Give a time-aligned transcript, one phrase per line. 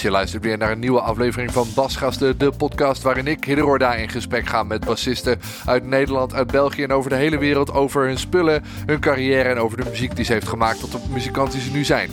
[0.00, 4.08] Je luistert weer naar een nieuwe aflevering van Basgasten, de podcast waarin ik, Hidde in
[4.08, 8.18] gesprek ga met bassisten uit Nederland, uit België en over de hele wereld over hun
[8.18, 11.60] spullen, hun carrière en over de muziek die ze heeft gemaakt tot de muzikant die
[11.60, 12.10] ze nu zijn.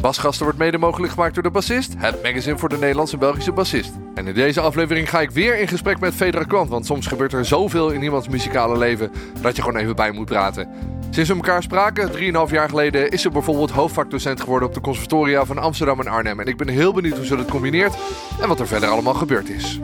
[0.00, 3.92] Basgasten wordt mede mogelijk gemaakt door de Bassist, het magazine voor de Nederlandse Belgische bassist.
[4.14, 7.32] En in deze aflevering ga ik weer in gesprek met Fedra Kwant, want soms gebeurt
[7.32, 9.10] er zoveel in iemands muzikale leven
[9.40, 10.68] dat je gewoon even bij moet praten.
[11.10, 12.10] Sinds we elkaar spraken,
[12.46, 16.40] 3,5 jaar geleden, is ze bijvoorbeeld hoofdvakdocent geworden op de conservatoria van Amsterdam en Arnhem.
[16.40, 17.94] En ik ben heel benieuwd hoe ze dat combineert
[18.40, 19.78] en wat er verder allemaal gebeurd is.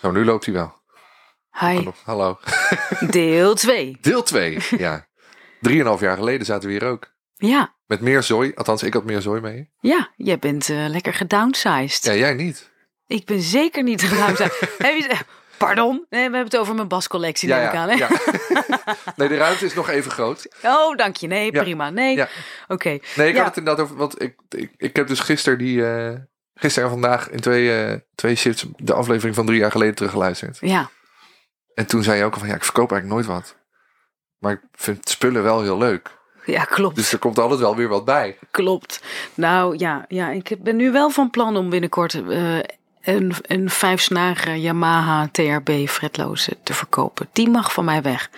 [0.00, 0.76] Zo, nu loopt hij wel.
[1.60, 1.88] Hi.
[2.04, 2.38] Hallo.
[3.10, 3.98] Deel 2.
[4.00, 5.06] Deel 2, ja.
[5.60, 7.16] Drieënhalf jaar geleden zaten we hier ook.
[7.34, 9.70] Ja, Met meer zooi, althans ik had meer zooi mee.
[9.80, 12.04] ja, jij bent eh, lekker gedownsized.
[12.04, 12.70] Ja, jij niet.
[13.08, 14.00] Ik ben zeker niet
[14.78, 15.16] je-
[15.56, 15.92] Pardon?
[16.10, 17.88] Nee, we hebben het over mijn bascollectie, aan.
[17.88, 17.94] Hè?
[17.94, 18.08] ja.
[19.16, 20.48] nee, de ruimte is nog even groot.
[20.62, 21.26] Oh, dank je.
[21.26, 21.62] Nee, Ja.
[21.62, 21.90] prima.
[21.90, 22.28] Nee, Ja.
[22.68, 22.98] oké.
[23.14, 23.38] Nee, ik Ja.
[23.38, 26.14] had het inderdaad over, want ik, ik, ik heb dus gisteren die, eh,
[26.54, 30.58] gisteren en vandaag in twee, eh, twee shifts de aflevering van drie jaar geleden teruggeluisterd.
[30.60, 30.90] Ja,
[31.74, 33.56] En toen zei je ook al van, ja, ik verkoop eigenlijk nooit wat.
[34.38, 36.10] Maar ik vind spullen wel heel leuk.
[36.44, 36.96] ja, klopt.
[36.96, 38.38] Dus er komt altijd wel weer wat bij.
[38.50, 39.02] Klopt.
[39.34, 42.58] Nou ja, ja, ik ben nu wel van plan om binnenkort eh,
[43.08, 47.28] een, een vijfsnaren Yamaha TRB fretloze te verkopen.
[47.32, 48.30] Die mag van mij weg.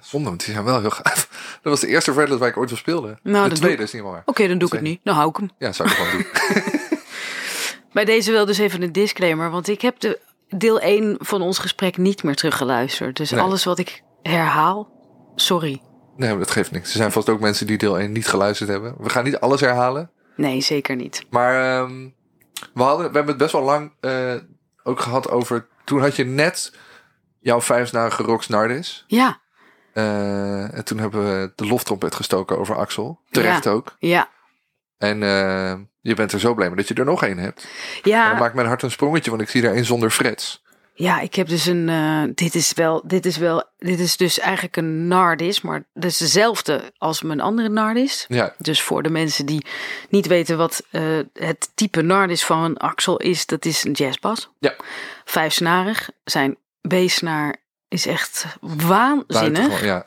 [0.00, 1.28] Zonde, want die zijn wel heel gaaf.
[1.62, 3.18] Dat was de eerste Redlet waar ik ooit van speelde.
[3.22, 4.22] Nou, de dat tweede is niet meer waar.
[4.24, 5.00] Oké, dan doe ik het niet.
[5.04, 5.50] Dan hou ik hem.
[5.58, 6.26] Ja, zou ik gewoon doen.
[7.92, 11.58] Bij deze wel dus even een disclaimer, want ik heb de deel 1 van ons
[11.58, 13.16] gesprek niet meer teruggeluisterd.
[13.16, 13.40] Dus Nee.
[13.40, 14.88] alles wat ik herhaal,
[15.34, 15.80] sorry.
[16.16, 16.90] Nee, maar dat geeft niks.
[16.90, 18.94] Er zijn vast ook mensen die deel 1 niet geluisterd hebben.
[18.98, 20.10] We gaan niet alles herhalen.
[20.36, 21.26] Nee, zeker niet.
[21.30, 22.08] Maar ehm,
[22.74, 24.34] we, hadden, we hebben het best wel lang eh,
[24.82, 25.66] ook gehad over...
[25.84, 26.72] Toen had je net
[27.40, 29.04] jouw vijfsnarige Rox Nardis.
[29.06, 29.40] Ja,
[29.92, 33.20] Eh, en toen hebben we de loftrompet gestoken over Axel.
[33.30, 33.70] Terecht Ja.
[33.70, 33.96] ook.
[33.98, 34.28] ja,
[34.98, 37.66] En eh, je bent er zo blij mee dat je er nog één hebt.
[38.02, 38.28] Ja.
[38.30, 40.64] dan maakt mijn hart een sprongetje, want ik zie er één zonder frets.
[40.98, 41.88] Ja, ik heb dus een.
[41.88, 43.02] eh, dit is wel.
[43.06, 43.64] Dit is wel.
[43.78, 48.24] Dit is dus eigenlijk een Nardis, maar dat is dezelfde als mijn andere Nardis.
[48.28, 49.66] Ja, Dus voor de mensen die
[50.08, 51.02] niet weten wat eh,
[51.32, 54.48] het type Nardis van een Axel is, dat is een jazzbas.
[54.58, 54.74] Ja.
[55.24, 56.10] Vijfsnarig.
[56.24, 56.56] Zijn
[56.88, 57.56] B-snaar
[57.88, 59.84] is echt waanzinnig.
[59.84, 60.06] ja.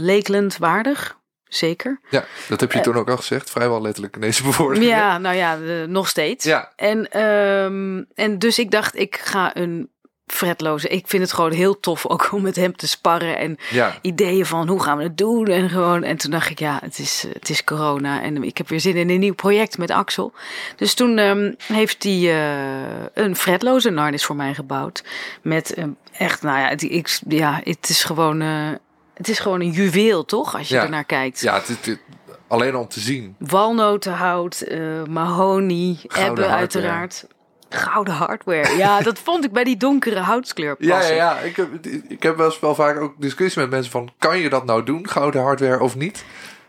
[0.00, 1.16] Lakeland waardig,
[1.48, 2.00] zeker.
[2.10, 3.50] ja, dat heb je toen ook al gezegd.
[3.50, 4.88] Vrijwel letterlijk in deze bewoordingen.
[4.88, 6.44] Ja, nou ja, eh, nog steeds.
[6.44, 6.72] Ja.
[6.76, 9.88] En, ehm, en dus ik dacht, ik ga een
[10.26, 10.88] fretloze.
[10.88, 14.46] Ik vind het gewoon heel tof ook om met hem te sparren en Ja, ideeën
[14.46, 16.02] van hoe gaan we het doen en gewoon.
[16.02, 18.96] En toen dacht ik, ja, het is, het is corona en ik heb weer zin
[18.96, 20.32] in een nieuw project met Axel.
[20.76, 25.04] Dus toen ehm, heeft hij eh, een fretloze Nardis voor mij gebouwd
[25.42, 28.40] met een echt, nou ja, het, ik, ja, het is gewoon.
[28.40, 28.68] eh,
[29.14, 30.56] het is gewoon een juweel, toch?
[30.56, 30.82] Als je Ja.
[30.82, 31.40] ernaar kijkt.
[31.40, 32.00] ja het, het- het-
[32.48, 33.36] alleen om te zien.
[33.38, 36.48] Walnotenhout, eh mahonie, ebbe hardware.
[36.52, 37.26] uiteraard.
[37.68, 38.76] Gouden hardware.
[38.76, 41.14] Ja, dat vond ik bij die donkere houtskleur Ja, ja, passen.
[41.14, 41.38] ja.
[41.38, 44.12] Ik heb, ik heb wel wel vaak ook discussie met mensen van...
[44.18, 46.24] kan je dat nou doen, gouden hardware of niet?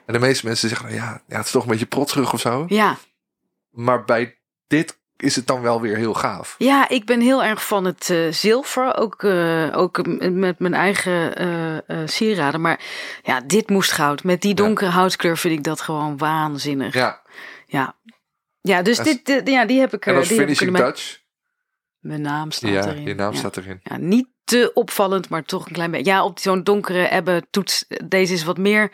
[0.05, 2.39] En de meeste mensen zeggen, nou ja, ja het is toch een beetje protserig of
[2.39, 2.65] zo.
[2.67, 2.97] Ja.
[3.71, 6.55] Maar bij dit is het dan wel weer heel gaaf.
[6.57, 8.95] Ja, ik ben heel erg van het eh, zilver.
[8.97, 11.35] Ook, eh, ook met mijn eigen
[11.87, 12.61] eh, sieraden.
[12.61, 12.79] Maar
[13.23, 14.23] ja, dit moest goud.
[14.23, 16.93] Met die donkere houtskleur vind ik dat gewoon waanzinnig.
[16.93, 17.21] Ja.
[17.67, 17.95] Ja,
[18.61, 21.19] Ja, dus dit, dit- ja, die heb ik en als die finishing touch.
[21.99, 23.03] Mijn naam staat Ja, erin.
[23.03, 23.37] je naam Ja.
[23.37, 23.79] staat erin.
[23.83, 26.11] Ja, niet te opvallend, maar toch een klein beetje.
[26.11, 27.85] Ja, op zo'n donkere ebbe toets.
[28.03, 28.91] Deze is wat meer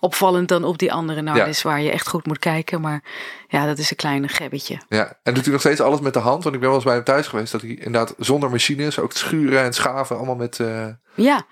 [0.00, 2.80] opvallend dan op die andere Nardis, waar je echt goed moet kijken.
[2.80, 3.02] Maar
[3.48, 4.78] ja, dat is een kleine gebbetje.
[4.88, 6.42] Ja, en doet hij nog steeds alles met de hand?
[6.42, 7.52] Want ik ben wel eens bij hem thuis geweest...
[7.52, 10.16] dat hij inderdaad zonder machines, ook schuren en schaven...
[10.16, 10.60] allemaal met...
[10.60, 11.42] eh Ja,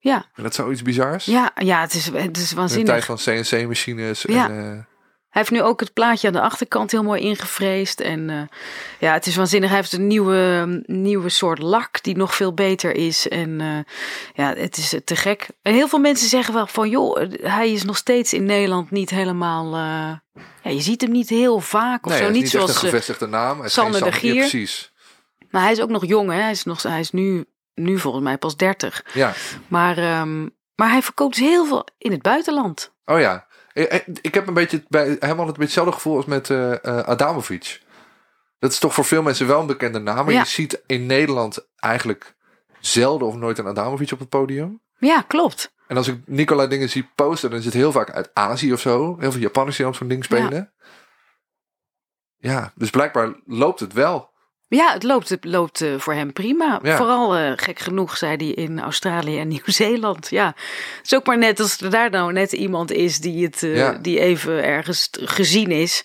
[0.00, 1.24] ja, en dat zoiets bizars.
[1.24, 3.06] ja, ja het, is, het is In de tijd waanzinnig.
[3.06, 4.22] van CNC-machines.
[4.22, 4.48] Ja.
[4.48, 4.84] En, eh,
[5.28, 8.00] Hij heeft nu ook het plaatje aan de achterkant heel mooi ingevreesd.
[8.00, 8.40] En eh,
[8.98, 9.68] ja, het is waanzinnig.
[9.68, 13.28] Hij heeft een nieuwe, nieuwe soort lak die nog veel beter is.
[13.28, 13.78] En eh,
[14.34, 15.46] ja, het is te gek.
[15.62, 19.10] En heel veel mensen zeggen wel van, joh, hij is nog steeds in Nederland niet
[19.10, 19.74] helemaal...
[19.74, 22.30] eh, ja, je ziet hem niet heel vaak of nee, zo.
[22.30, 22.70] Niet niet zoals...
[22.70, 23.56] een gevestigde naam.
[23.56, 24.34] Hij is Sander de Gier.
[24.34, 24.92] precies.
[25.50, 26.40] maar hij is ook nog jong, hè.
[26.40, 27.44] Hij is, nog, hij is nu,
[27.74, 29.04] nu volgens mij pas 30.
[29.14, 29.32] Ja.
[29.68, 30.42] Maar, ehm,
[30.74, 32.92] maar hij verkoopt dus heel veel in het buitenland.
[33.04, 33.46] Oh ja.
[33.78, 36.98] Ik, ik heb een beetje bij helemaal het beetje hetzelfde gevoel als met eh eh,
[36.98, 37.80] Adamovic.
[38.58, 40.24] Dat is toch voor veel mensen wel een bekende naam.
[40.24, 40.40] Maar Ja.
[40.40, 42.34] je ziet in Nederland eigenlijk
[42.80, 44.80] zelden of nooit een Adamovic op het podium.
[44.98, 45.72] Ja, klopt.
[45.86, 48.80] En als ik Nicola dingen zie posten, dan is het heel vaak uit Azië of
[48.80, 49.16] zo.
[49.18, 50.72] Heel veel Japanners die aan zo'n ding spelen.
[52.36, 52.72] Ja.
[52.74, 54.30] dus blijkbaar loopt het wel.
[54.68, 56.78] Ja, het loopt, het loopt eh, voor hem prima.
[56.82, 56.96] Ja.
[56.96, 60.28] Vooral eh, gek genoeg, zei hij in Australië en Nieuw-Zeeland.
[60.30, 63.62] Ja, het is ook maar net als er daar nou net iemand is die, het,
[63.62, 63.92] eh, Ja.
[63.92, 66.04] die even ergens gezien is.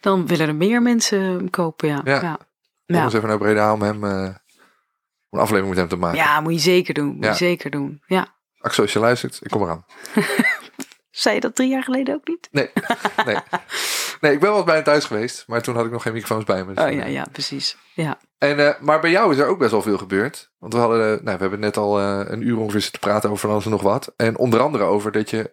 [0.00, 2.00] Dan willen er meer mensen hem kopen, ja.
[2.04, 2.20] Ja.
[2.20, 2.38] ja.
[2.86, 4.02] Kom eens even naar Breda om hem...
[4.04, 4.34] een
[5.30, 6.18] aflevering met hem te maken.
[6.18, 7.14] Ja, moet je zeker doen.
[7.14, 8.02] Moet je zeker doen.
[8.06, 8.34] Ja.
[8.58, 9.84] Axel, als je luistert, ik kom eraan.
[11.12, 12.48] Zei je dat drie jaar geleden ook niet?
[12.50, 12.70] Nee,
[13.26, 13.36] nee.
[14.20, 16.12] nee, ik ben wel eens bij hem thuis geweest, maar toen had ik nog geen
[16.12, 16.74] microfoons bij me.
[16.74, 17.76] dus, Oh eh, ja, ja, precies.
[17.94, 18.18] Ja.
[18.38, 20.50] En, eh, maar bij jou is er ook best wel veel gebeurd.
[20.58, 23.40] Want we, hadden, eh, nou, we hebben net al een uur ongeveer zitten praten over
[23.40, 24.12] van alles en nog wat.
[24.16, 25.52] En onder andere over dat je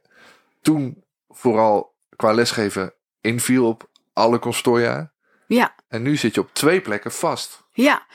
[0.61, 5.11] toen vooral qua lesgeven inviel op alle constoria.
[5.47, 5.75] Ja.
[5.87, 7.63] En nu zit je op twee plekken vast.
[7.71, 8.05] Ja,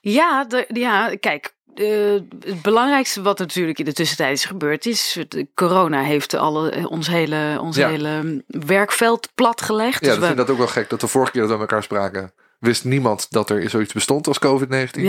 [0.00, 1.54] ja, de, ja kijk.
[1.74, 6.88] Eh, het belangrijkste wat natuurlijk in de tussentijd is gebeurd is, de corona heeft alle,
[6.88, 7.88] ons hele, ons Ja.
[7.88, 9.92] hele werkveld platgelegd.
[9.94, 10.88] Ja, Dus dat we- vind ik dat ook wel gek.
[10.90, 14.26] Dat de vorige keer dat we met elkaar spraken, wist niemand dat er zoiets bestond
[14.26, 15.02] als COVID-19.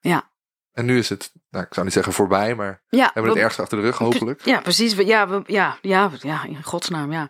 [0.00, 0.28] ja,
[0.72, 3.40] En nu is het, nou, ik zou niet zeggen voorbij, maar we ja, hebben het
[3.42, 4.44] ergste achter de rug, hopelijk.
[4.44, 4.92] Ja, precies.
[4.94, 7.28] Ja, we, ja, ja, ja, in godsnaam, ja.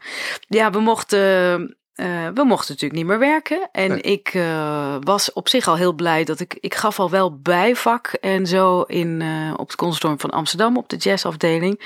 [0.48, 3.68] Ja, we mochten, eh, we mochten natuurlijk niet meer werken.
[3.72, 4.00] En Nee.
[4.00, 8.06] ik eh, was op zich al heel blij dat ik, ik gaf al wel bijvak
[8.06, 11.80] en zo in, eh, op het conservatorium van Amsterdam op de jazzafdeling.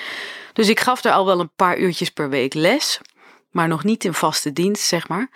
[0.52, 3.00] Dus ik gaf daar al wel een paar uurtjes per week les,
[3.50, 5.30] maar nog niet in vaste dienst, zeg maar.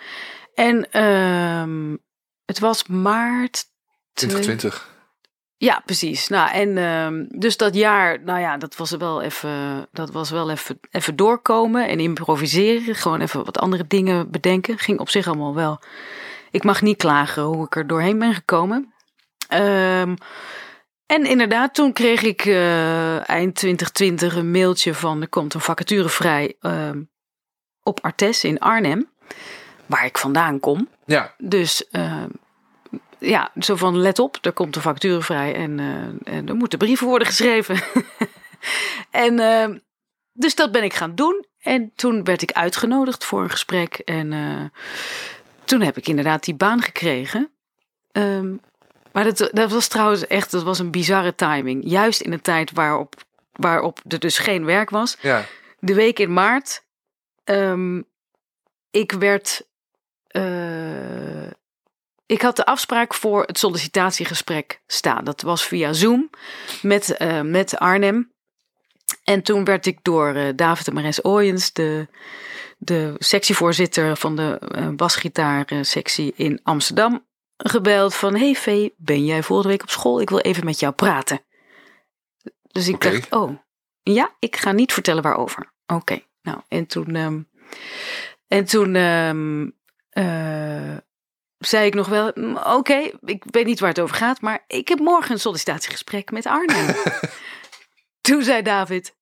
[0.53, 1.95] En ehm,
[2.45, 3.65] het was maart
[4.13, 4.92] 2020.
[5.63, 6.27] Ja, precies.
[6.27, 10.51] Nou, en ehm, dus dat jaar, nou ja, dat was wel even, dat was wel
[10.51, 12.95] even, even doorkomen en improviseren.
[12.95, 14.77] Gewoon even wat andere dingen bedenken.
[14.77, 15.79] Ging op zich allemaal wel.
[16.51, 18.93] Ik mag niet klagen hoe ik er doorheen ben gekomen.
[19.47, 20.15] Ehm,
[21.05, 26.09] en inderdaad, toen kreeg ik eh, eind 2020 een mailtje van er komt een vacature
[26.09, 27.01] vrij ehm,
[27.83, 29.09] op Artes in Arnhem,
[29.85, 30.89] waar ik vandaan kom.
[31.05, 31.87] Ja, Dus
[33.23, 36.79] ja, zo van let op, er komt een factuur vrij en, eh, en er moeten
[36.79, 37.83] brieven worden geschreven.
[39.11, 39.75] en eh,
[40.33, 41.45] dus dat ben ik gaan doen.
[41.59, 43.93] En toen werd ik uitgenodigd voor een gesprek.
[43.95, 44.79] En eh,
[45.63, 47.51] toen heb ik inderdaad die baan gekregen.
[48.11, 48.55] Ehm,
[49.11, 51.83] maar dat, dat was trouwens echt, dat was een bizarre timing.
[51.85, 53.15] Juist in een tijd waarop,
[53.51, 55.45] waarop er dus geen werk was ja.
[55.79, 56.83] de week in maart.
[57.43, 58.01] ehm,
[58.91, 59.65] ik werd.
[62.25, 65.23] Ik had de afspraak voor het sollicitatiegesprek staan.
[65.23, 66.29] Dat was via Zoom
[66.81, 68.31] met, eh, met Arnhem.
[69.23, 72.07] En toen werd ik door eh, David en Mares Ooyens, de,
[72.77, 77.25] de sectievoorzitter van de eh basgitaarsectie in Amsterdam,
[77.57, 78.35] gebeld van...
[78.35, 80.21] Hey Vee, ben jij volgende week op school?
[80.21, 81.41] Ik wil even met jou praten.
[82.71, 83.57] Dus ik dacht, oh,
[84.01, 85.73] ja, ik ga niet vertellen waarover.
[85.85, 87.15] Oké, nou, en toen...
[87.15, 87.41] ehm,
[88.47, 89.69] en toen ehm,
[90.09, 90.97] eh,
[91.65, 94.87] zei ik nog wel, "Mm, oké, ik weet niet waar het over gaat, maar ik
[94.87, 96.95] heb morgen een sollicitatiegesprek met Arnhem.
[98.21, 99.15] toen zei David,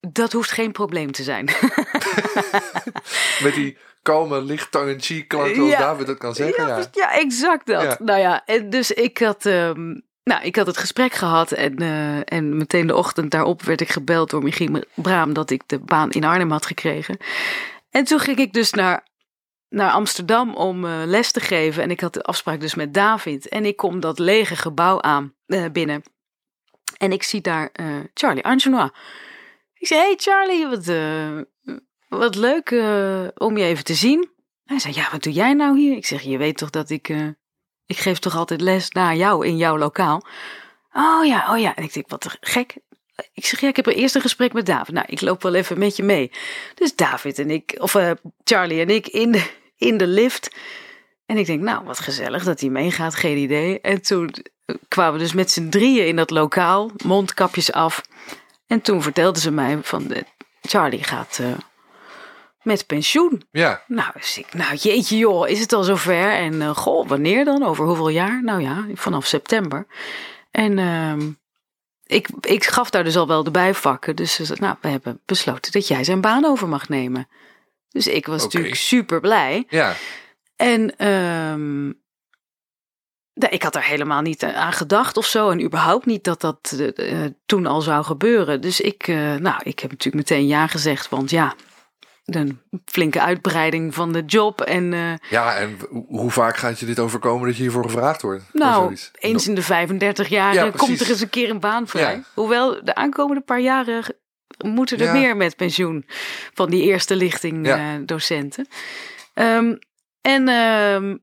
[0.00, 1.44] dat hoeft geen probleem te zijn.
[3.42, 5.78] Met die kalme, licht tongue in cheek klank zoals Ja.
[5.78, 6.66] David dat kan zeggen.
[6.66, 7.82] ja, Ja, ja, exact dat.
[7.82, 7.96] Ja.
[7.98, 12.16] Nou ja, en dus ik had, ehm, nou, ik had het gesprek gehad en, eh,
[12.24, 16.10] en meteen de ochtend daarop werd ik gebeld door Michiel Braam dat ik de baan
[16.10, 17.16] in Arnhem had gekregen.
[17.90, 19.06] En toen ging ik dus naar,
[19.70, 23.48] naar Amsterdam om eh, les te geven en ik had de afspraak dus met David
[23.48, 26.02] en ik kom dat lege gebouw aan eh, binnen.
[26.98, 28.90] En ik zie daar eh, Charlie Angenois.
[29.74, 30.86] Ik zei, hey Charlie, wat,
[32.08, 32.70] wat leuk
[33.34, 34.30] om je even te zien.
[34.64, 35.96] Hij zei, ja, wat doe jij nou hier?
[35.96, 37.08] Ik zeg, je weet toch dat ik...
[37.86, 40.26] ik geef toch altijd les naar jou in jouw lokaal?
[40.92, 41.76] Oh ja, oh ja.
[41.76, 42.76] En ik denk, wat gek.
[43.34, 44.94] Ik zeg, ja, ik heb er eerst een gesprek met David.
[44.94, 46.30] Nou, ik loop wel even met je mee.
[46.74, 48.10] Dus David en ik, of eh,
[48.44, 50.50] Charlie en ik in de, in de lift.
[51.26, 53.80] En ik denk, nou, wat gezellig dat hij meegaat, geen idee.
[53.80, 54.34] En toen
[54.88, 58.02] kwamen we dus met z'n drieën in dat lokaal, mondkapjes af.
[58.66, 60.22] En toen vertelde ze mij van, eh,
[60.62, 61.46] Charlie gaat eh,
[62.62, 63.42] met pensioen.
[63.50, 63.82] ja.
[63.86, 66.32] Nou, dus ik, nou jeetje joh, is het al zover?
[66.32, 67.62] En eh, goh, wanneer dan?
[67.62, 68.42] Over hoeveel jaar?
[68.42, 69.86] Nou ja, vanaf september.
[70.50, 71.30] En ehm,
[72.10, 74.16] ik, ik gaf daar dus al wel de bijvakken.
[74.16, 77.28] Dus ze zei, nou, we hebben besloten dat jij zijn baan over mag nemen.
[77.88, 79.66] Dus ik was natuurlijk super blij.
[79.68, 79.94] ja.
[80.56, 80.94] En
[83.40, 85.50] nou, ik had er helemaal niet aan gedacht of zo.
[85.50, 88.60] En überhaupt niet dat dat eh, toen al zou gebeuren.
[88.60, 91.08] Dus ik, eh, nou, ik heb natuurlijk meteen ja gezegd.
[91.08, 91.54] Want ja,
[92.24, 94.60] een flinke uitbreiding van de job.
[94.60, 98.44] En eh, Ja, en hoe- vaak gaat je dit overkomen dat je hiervoor gevraagd wordt?
[98.52, 102.14] Nou, eens in de 35 jaar Ja, komt er eens een keer een baan vrij.
[102.14, 102.22] Ja.
[102.34, 104.04] Hoewel de aankomende paar jaren
[104.64, 105.12] moeten er Ja.
[105.12, 106.04] meer met pensioen
[106.54, 108.66] van die eerste lichting eh, docenten.
[109.34, 109.74] Ehm,
[110.20, 111.16] en, ehm,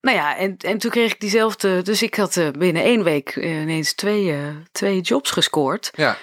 [0.00, 1.82] nou ja, en, en toen kreeg ik diezelfde.
[1.82, 4.36] Dus ik had eh, binnen één week ineens twee,
[4.72, 5.90] twee jobs gescoord.
[5.94, 6.16] Ja,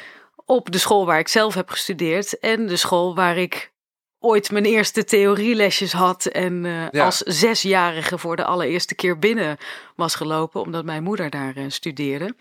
[0.46, 2.40] Op de school waar ik zelf heb gestudeerd.
[2.40, 3.74] En de school waar ik
[4.20, 6.26] ooit mijn eerste theorielesjes had.
[6.26, 7.06] En eh, Ja.
[7.06, 9.58] als zesjarige voor de allereerste keer binnen
[9.96, 10.62] was gelopen.
[10.62, 12.36] Omdat mijn moeder daar eh, studeerde.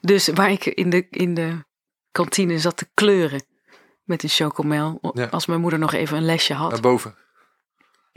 [0.00, 1.64] Dus waar ik in de, in de
[2.10, 3.44] kantine zat te kleuren.
[4.04, 4.98] Met een chocomel.
[5.14, 5.24] Ja.
[5.26, 6.70] Als mijn moeder nog even een lesje had.
[6.70, 7.14] naar boven.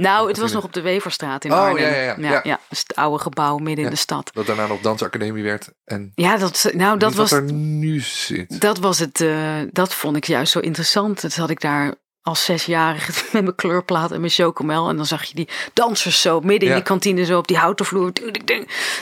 [0.02, 1.82] Nou, het was nog op de Weverstraat in Oh, Arnhem.
[1.84, 2.42] ja, ja, ja.
[2.44, 2.60] Ja.
[2.70, 4.30] dus het oude gebouw midden in de stad.
[4.34, 5.70] Dat daarna nog dansacademie werd.
[5.86, 8.62] En Ja, dat, nou, dat was, wat er nu zit.
[8.62, 9.22] dat was het.
[9.22, 11.22] eh, dat vond ik juist zo interessant.
[11.22, 14.90] Dat had ik daar als zesjarige met mijn kleurplaat en mijn chocomel.
[14.90, 16.74] En dan zag je die dansers zo midden Ja.
[16.74, 18.12] in die kantine, zo op die houten vloer.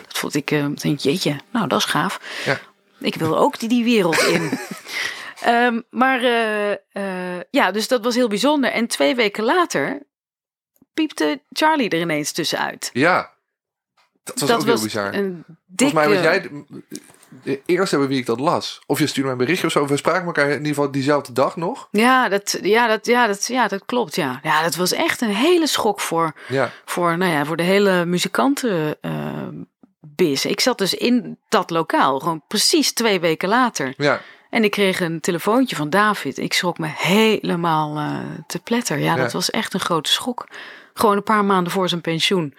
[0.07, 0.47] Dat vond ik,
[0.81, 2.19] denk, jeetje, nou, dat is gaaf.
[2.45, 2.59] Ja.
[2.99, 4.49] Ik wil ook die, die wereld in.
[5.41, 8.71] Ehm, maar eh, ja, dus dat was heel bijzonder.
[8.71, 10.05] En twee weken later
[10.97, 12.89] piepte Charlie er ineens tussenuit.
[12.93, 13.31] Ja,
[14.23, 15.13] dat was dat ook was heel bizar.
[15.13, 15.93] een dikke...
[15.93, 16.65] Volgens mij was jij
[17.43, 18.81] de, eerste hebben wie ik dat las.
[18.85, 19.87] Of je stuurde mij een berichtje of zo.
[19.87, 21.87] We spraken elkaar in ieder geval diezelfde dag nog.
[21.91, 24.15] Ja, dat, ja, dat, ja, dat, ja, dat klopt.
[24.15, 24.39] Ja.
[24.43, 28.05] ja, dat was echt een hele schok voor, Ja, voor, nou ja, voor de hele
[28.05, 28.97] muzikanten.
[29.01, 29.47] eh
[30.15, 30.45] biz.
[30.45, 33.93] Ik zat dus in dat lokaal, gewoon precies twee weken later.
[33.97, 36.37] ja, En ik kreeg een telefoontje van David.
[36.37, 38.97] Ik schrok me helemaal eh, te pletter.
[38.97, 39.21] Ja, Ja.
[39.21, 40.47] dat was echt een grote schok.
[40.93, 42.55] Gewoon een paar maanden voor zijn pensioen.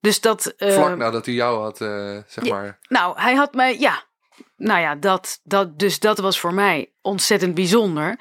[0.00, 0.46] Dus dat.
[0.46, 2.54] eh, vlak nadat hij jou had, eh, zeg ja.
[2.54, 2.78] maar.
[2.88, 4.02] Nou, hij had mij, ja.
[4.56, 8.18] Nou ja, dat, dat, dus dat was voor mij ontzettend bijzonder.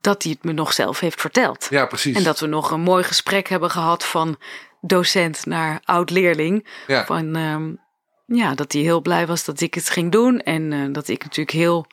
[0.00, 1.66] dat hij het me nog zelf heeft verteld.
[1.70, 2.16] Ja, precies.
[2.16, 4.36] En dat we nog een mooi gesprek hebben gehad van
[4.80, 6.66] docent naar oud-leerling.
[6.86, 7.04] ja.
[7.06, 7.72] Van, ehm,
[8.26, 10.40] ja, dat hij heel blij was dat ik het ging doen.
[10.40, 11.86] En eh, dat ik natuurlijk heel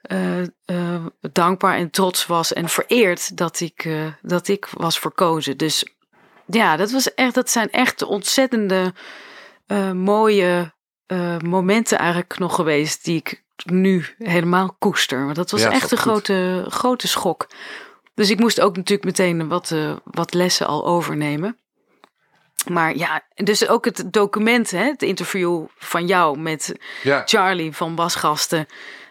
[0.00, 3.88] eh, eh, dankbaar en trots was en vereerd dat ik,
[4.22, 5.56] dat ik was verkozen.
[5.56, 5.84] Dus
[6.46, 8.94] ja, dat, was echt, dat zijn echt ontzettende
[9.92, 10.72] mooie
[11.44, 15.24] momenten eigenlijk nog geweest die ik nu helemaal koester.
[15.24, 16.06] Want dat was Ja, echt dat een goed.
[16.10, 17.46] grote, grote schok.
[18.14, 21.58] Dus ik moest ook natuurlijk meteen wat, wat lessen al overnemen.
[22.68, 27.22] Maar ja, dus ook het document, hè, het interview van jou met ja.
[27.24, 28.66] Charlie van Wasgasten.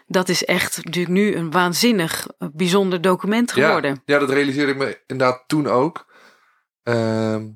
[0.06, 3.90] Dat is echt natuurlijk nu een waanzinnig eh, bijzonder document geworden.
[3.90, 6.06] Ja, ja, dat realiseerde ik me inderdaad toen ook.
[6.82, 7.48] Ehm,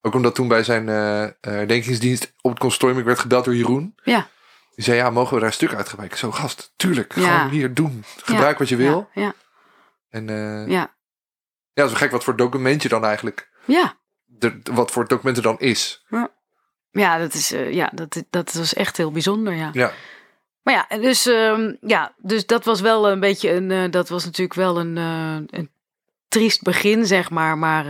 [0.00, 3.94] ook omdat toen bij zijn eh, herdenkingsdienst op het consortium ik werd gebeld door Jeroen.
[4.02, 4.28] Ja.
[4.74, 6.18] Die zei, ja, mogen we daar een stuk uit gebruiken?
[6.18, 7.14] Zo, gast, tuurlijk.
[7.14, 7.36] Ja.
[7.36, 8.04] Gewoon hier doen.
[8.22, 9.08] Gebruik wat je wil.
[9.12, 9.34] Ja,
[10.08, 10.72] En eh, ja.
[10.72, 10.94] ja,
[11.72, 13.50] ja, wel gek wat voor document je dan eigenlijk...
[13.64, 13.96] ja.
[14.38, 16.04] De, wat voor document er dan is.
[16.90, 19.70] Ja, dat, is, eh, ja dat, dat was echt heel bijzonder, ja.
[19.72, 19.92] Ja,
[20.62, 24.24] Maar ja, dus, ehm, ja, dus dat was wel een beetje een, eh, dat was
[24.24, 25.70] natuurlijk wel een, eh, een
[26.28, 27.58] triest begin, zeg maar.
[27.58, 27.84] Maar,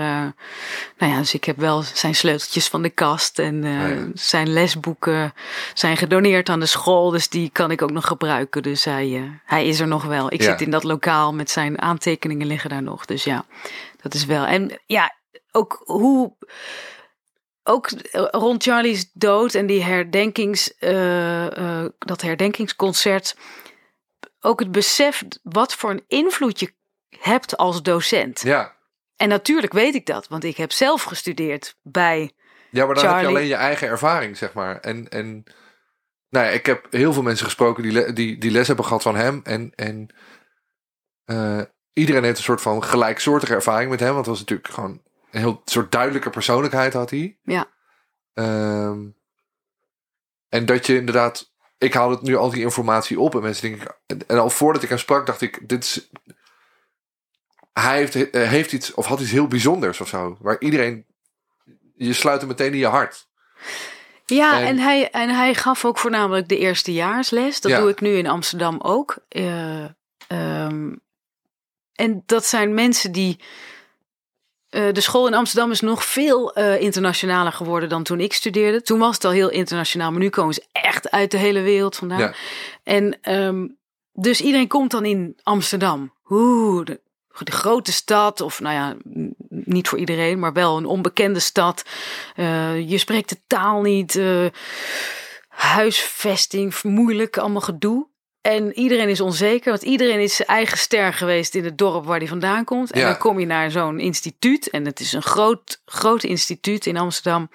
[0.99, 4.07] nou ja, dus ik heb wel zijn sleuteltjes van de kast en Ah, ja.
[4.15, 5.35] zijn lesboeken
[5.75, 7.11] zijn gedoneerd aan de school.
[7.11, 8.63] Dus die kan ik ook nog gebruiken.
[8.63, 10.33] Dus hij, hij is er nog wel.
[10.33, 10.51] Ik Ja.
[10.51, 13.05] zit in dat lokaal met zijn aantekeningen liggen daar nog.
[13.05, 13.45] Dus ja,
[14.03, 14.45] dat is wel.
[14.45, 15.15] En ja,
[15.51, 16.37] ook hoe
[17.63, 17.89] ook
[18.31, 23.37] rond Charlie's dood en die herdenkings, eh, eh, dat herdenkingsconcert.
[24.41, 26.75] Ook het besef wat voor een invloed je
[27.19, 28.41] hebt als docent.
[28.41, 28.77] ja.
[29.17, 32.33] En natuurlijk weet ik dat, want ik heb zelf gestudeerd bij.
[32.71, 34.81] Ja, maar dan heb je alleen je eigen ervaring, zeg maar.
[34.81, 35.45] En, en
[36.29, 39.41] nou ja, ik heb heel veel mensen gesproken die, die les hebben gehad van hem.
[39.45, 40.15] En, en
[41.25, 41.61] eh,
[41.93, 44.15] iedereen heeft een soort van gelijksoortige ervaring met hem.
[44.15, 47.39] Want het was natuurlijk gewoon een heel soort duidelijke persoonlijkheid had hij.
[47.43, 47.67] Ja.
[48.35, 49.07] Ehm,
[50.49, 51.53] en dat je inderdaad...
[51.79, 53.97] Ik haal het nu al die informatie op en mensen denken...
[54.27, 55.69] En al voordat ik hem sprak dacht ik...
[55.69, 56.11] Dit is,
[57.73, 60.37] hij heeft, eh, heeft iets of had iets heel bijzonders of zo.
[60.41, 61.07] Waar iedereen...
[61.95, 63.29] Je sluit hem meteen in je hart.
[64.25, 67.61] Ja, En- en, hij, en hij gaf ook voornamelijk de eerstejaarsles.
[67.61, 67.81] Dat Ja.
[67.81, 69.17] doe ik nu in Amsterdam ook.
[69.29, 69.85] Eh,
[70.27, 70.95] ehm,
[71.93, 73.41] en dat zijn mensen die.
[74.69, 78.83] Eh, de school in Amsterdam is nog veel eh, internationaler geworden dan toen ik studeerde.
[78.83, 81.97] Toen was het al heel internationaal, maar nu komen ze echt uit de hele wereld
[81.97, 82.19] vandaan.
[82.19, 82.35] Ja.
[82.83, 83.67] En ehm,
[84.13, 86.13] dus iedereen komt dan in Amsterdam.
[86.29, 87.01] Oeh, de,
[87.39, 88.97] de grote stad, of nou ja,
[89.49, 91.85] niet voor iedereen, maar wel een onbekende stad.
[92.35, 94.21] Eh, je spreekt de taal niet.
[95.49, 98.07] huisvesting, moeilijk, allemaal gedoe.
[98.49, 102.19] En iedereen is onzeker, want iedereen is zijn eigen ster geweest in het dorp waar
[102.19, 102.91] hij vandaan komt.
[102.93, 103.07] En Ja.
[103.07, 104.71] dan kom je naar zo'n instituut.
[104.71, 107.51] En het is een groot, groot instituut in Amsterdam.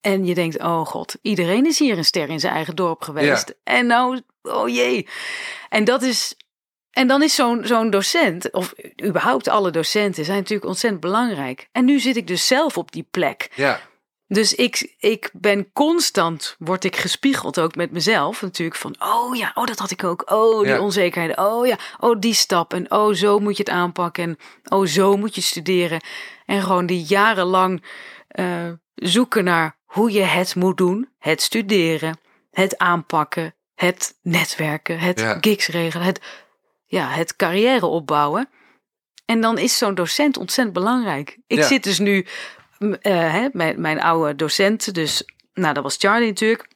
[0.00, 3.54] En je denkt, oh god, iedereen is hier een ster in zijn eigen dorp geweest.
[3.64, 5.08] En nou, oh jee.
[5.68, 6.34] En dat is.
[6.90, 8.74] En dan is zo'n zo'n docent, of
[9.04, 11.68] überhaupt alle docenten, zijn natuurlijk ontzettend belangrijk.
[11.72, 13.50] En nu zit ik dus zelf op die plek.
[13.54, 13.80] Ja,
[14.32, 19.50] Dus ik, ik ben constant, word ik gespiegeld ook met mezelf natuurlijk van, oh ja,
[19.54, 20.80] oh dat had ik ook, oh die Ja.
[20.80, 24.86] onzekerheid, oh ja, oh die stap en oh zo moet je het aanpakken en oh
[24.86, 26.00] zo moet je studeren.
[26.46, 27.84] En gewoon die jarenlang
[28.28, 32.20] eh, zoeken naar hoe je het moet doen, het studeren,
[32.50, 35.38] het aanpakken, het netwerken, het Ja.
[35.40, 36.20] gigs regelen, het,
[36.84, 38.48] ja, het carrière opbouwen.
[39.24, 41.38] En dan is zo'n docent ontzettend belangrijk.
[41.46, 41.66] Ik Ja.
[41.66, 42.26] zit dus nu,
[43.00, 46.68] hè, mijn, mijn oude docenten, dus, nou dat was Charlie natuurlijk,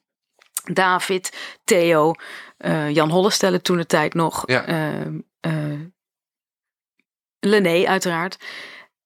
[0.73, 2.13] David, Theo,
[2.57, 4.67] eh, Jan Hollestelle toen de tijd nog, Ja.
[4.67, 5.07] eh,
[5.41, 5.81] eh,
[7.41, 8.45] Lené uiteraard.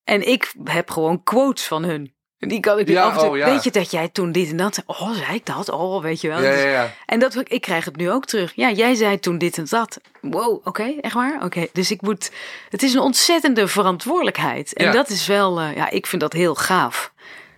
[0.04, 2.16] En ik heb gewoon quotes van hun.
[2.38, 3.50] En Die kan ik nu Ja, oh, ja.
[3.50, 6.28] weet je dat jij toen dit en dat, oh zei ik dat, oh weet je
[6.28, 6.42] wel.
[6.42, 8.52] Ja, Dus- ja, en dat, ik krijg het nu ook terug.
[8.54, 10.00] Ja, jij zei toen dit en dat.
[10.20, 11.44] Wow, oké, echt waar?
[11.44, 12.30] Oké, dus ik moet.
[12.68, 14.72] Het is een ontzettende verantwoordelijkheid.
[14.72, 17.12] En dat is wel, eh, ja, ik vind dat heel gaaf.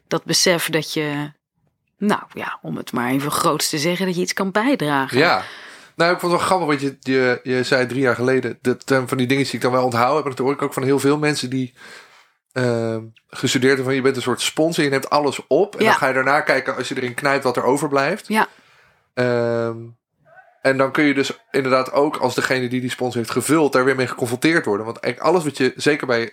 [0.08, 1.32] Dat besef dat je,
[1.99, 5.18] nou ja, om het maar even groots te zeggen, dat je iets kan bijdragen.
[5.18, 5.42] Ja.
[5.96, 8.58] Nou, ik vond het wel grappig, want je, je, je zei drie jaar geleden...
[8.62, 10.25] dat eh, van die dingen die ik dan wel onthouden heb...
[10.25, 11.75] en dat hoor ik ook van heel veel mensen die
[12.52, 12.97] eh,
[13.28, 15.76] gestudeerd van je bent een soort spons en je neemt alles op...
[15.76, 15.90] en Ja.
[15.90, 18.28] dan ga je daarna kijken als je erin knijpt wat er overblijft.
[18.28, 18.49] Ja,
[19.14, 19.78] Ehm,
[20.62, 23.73] en dan kun je dus inderdaad ook als degene die die spons heeft gevuld...
[23.73, 24.87] daar weer mee geconfronteerd worden.
[24.87, 26.33] Want eigenlijk alles wat je, zeker bij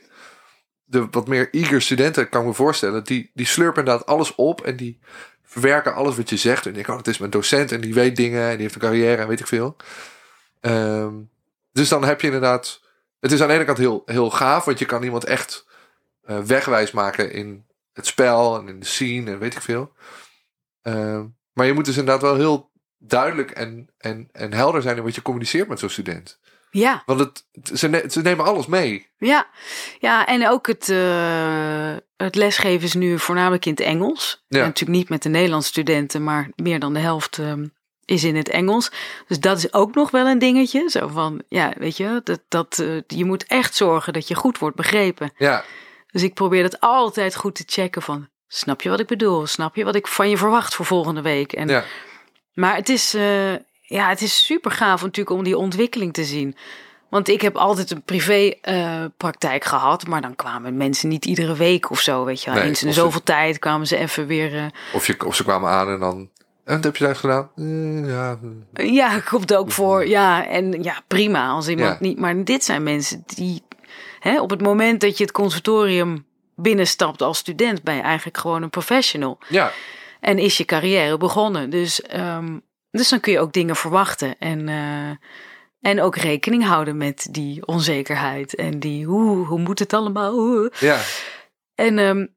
[0.86, 2.30] de wat meer eager studenten...
[2.30, 4.62] kan ik me voorstellen, die, die slurpen inderdaad alles op...
[4.62, 5.00] en die
[5.44, 6.66] verwerken alles wat je zegt.
[6.66, 8.44] En denken, oh, het is mijn docent en die weet dingen...
[8.44, 9.76] en die heeft een carrière en weet ik veel.
[10.62, 11.14] Ehm,
[11.74, 12.82] dus dan heb je inderdaad...
[13.20, 14.66] Het is aan de ene kant heel, heel gaaf...
[14.66, 15.67] want je kan iemand echt
[16.28, 18.58] eh, wegwijs maken in het spel...
[18.58, 19.92] en in de scene en weet ik veel.
[20.82, 25.04] Ehm, maar je moet dus inderdaad wel heel duidelijk en, en, en helder zijn in
[25.04, 26.40] wat je communiceert met zo'n student.
[26.72, 27.44] ja, Want het,
[27.80, 29.08] ze, ne- ze nemen alles mee.
[29.18, 29.48] ja.
[30.00, 34.44] Ja, en ook het, eh, het lesgeven is nu voornamelijk in het Engels.
[34.48, 34.60] Ja.
[34.60, 37.68] En natuurlijk niet met de Nederlandse studenten, maar meer dan de helft ehm,
[38.06, 38.92] is in het Engels.
[39.28, 40.90] Dus dat is ook nog wel een dingetje.
[40.90, 44.58] Zo van, ja, weet je, dat, dat, eh, je moet echt zorgen dat je goed
[44.58, 45.32] wordt begrepen.
[45.38, 45.64] Ja,
[46.18, 49.46] Dus ik probeer dat altijd goed te checken van, snap je wat ik bedoel?
[49.48, 51.54] Snap je wat ik van je verwacht voor volgende week?
[51.54, 51.84] En, ja,
[52.54, 53.52] Maar het is, eh,
[53.82, 56.56] ja, het is super gaaf natuurlijk om die ontwikkeling te zien.
[57.10, 61.56] Want ik heb altijd een privé eh, praktijk gehad, maar dan kwamen mensen niet iedere
[61.56, 62.60] week of zo, weet je wel.
[62.60, 64.56] Nee, Eens in ze- zoveel tijd kwamen ze even weer...
[64.56, 66.30] eh, of, je, of ze kwamen aan en dan...
[66.64, 67.50] En wat heb je daar gedaan?
[68.08, 68.40] Ja,
[68.74, 70.08] Ja, komt ook voor.
[70.08, 71.98] Ja, en ja, prima als iemand Ja.
[72.00, 72.20] niet.
[72.20, 73.62] Maar dit zijn mensen die
[74.36, 78.70] op het moment dat je het conservatorium binnenstapt als student, ben je eigenlijk gewoon een
[78.70, 79.38] professional.
[79.50, 79.72] ja,
[80.20, 81.70] En is je carrière begonnen.
[81.70, 82.58] Dus, ehm,
[82.92, 84.38] dus dan kun je ook dingen verwachten.
[84.40, 85.10] En, eh,
[85.92, 88.56] en ook rekening houden met die onzekerheid.
[88.56, 90.32] En die hoe, hoe moet het allemaal?
[90.32, 90.72] Hoe?
[90.80, 91.00] ja,
[91.76, 92.28] En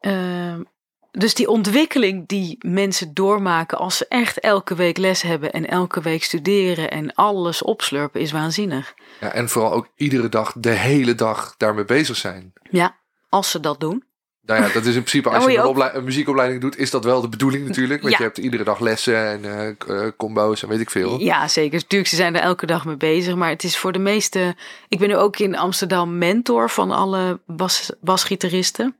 [0.00, 0.62] ehm,
[1.10, 6.00] dus die ontwikkeling die mensen doormaken als ze echt elke week les hebben en elke
[6.00, 8.94] week studeren en alles opslurpen is waanzinnig.
[9.20, 9.32] ja.
[9.32, 12.52] En vooral ook iedere dag, de hele dag daarmee bezig zijn.
[12.70, 12.96] Ja,
[13.28, 14.06] als ze dat doen.
[14.48, 17.28] Nou ja, dat is in principe, als je, een, muziekopleiding doet, is dat wel de
[17.28, 18.00] bedoeling natuurlijk.
[18.00, 18.18] Want Ja.
[18.18, 21.20] je hebt iedere dag lessen en eh, eh, combo's en weet ik veel.
[21.20, 21.78] Ja, zeker.
[21.78, 23.34] Natuurlijk, ze zijn er elke dag mee bezig.
[23.34, 24.56] Maar het is voor de meeste.
[24.88, 28.96] Ik ben nu ook in Amsterdam mentor van alle bas, basgitaristen.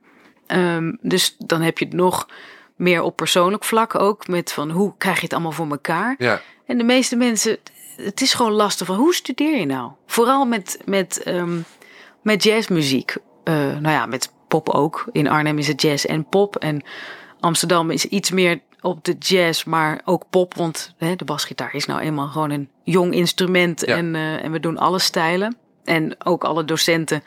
[0.49, 2.27] Ehm, dus dan heb je het nog
[2.75, 4.27] meer op persoonlijk vlak ook.
[4.27, 6.15] Met van hoe krijg je het allemaal voor elkaar?
[6.17, 7.57] Ja, En de meeste mensen,
[7.95, 9.91] het is gewoon lastig van hoe studeer je nou?
[10.05, 11.57] Vooral met, met, ehm,
[12.21, 13.15] met jazzmuziek.
[13.43, 15.05] Eh, nou ja, met pop ook.
[15.11, 16.55] In Arnhem is het jazz en pop.
[16.55, 16.83] En
[17.39, 20.53] Amsterdam is iets meer op de jazz, maar ook pop.
[20.53, 23.85] Want hè, de basgitaar is nou eenmaal gewoon een jong instrument.
[23.85, 23.95] Ja.
[23.95, 25.57] En, eh, en we doen alle stijlen.
[25.83, 27.23] En ook alle docenten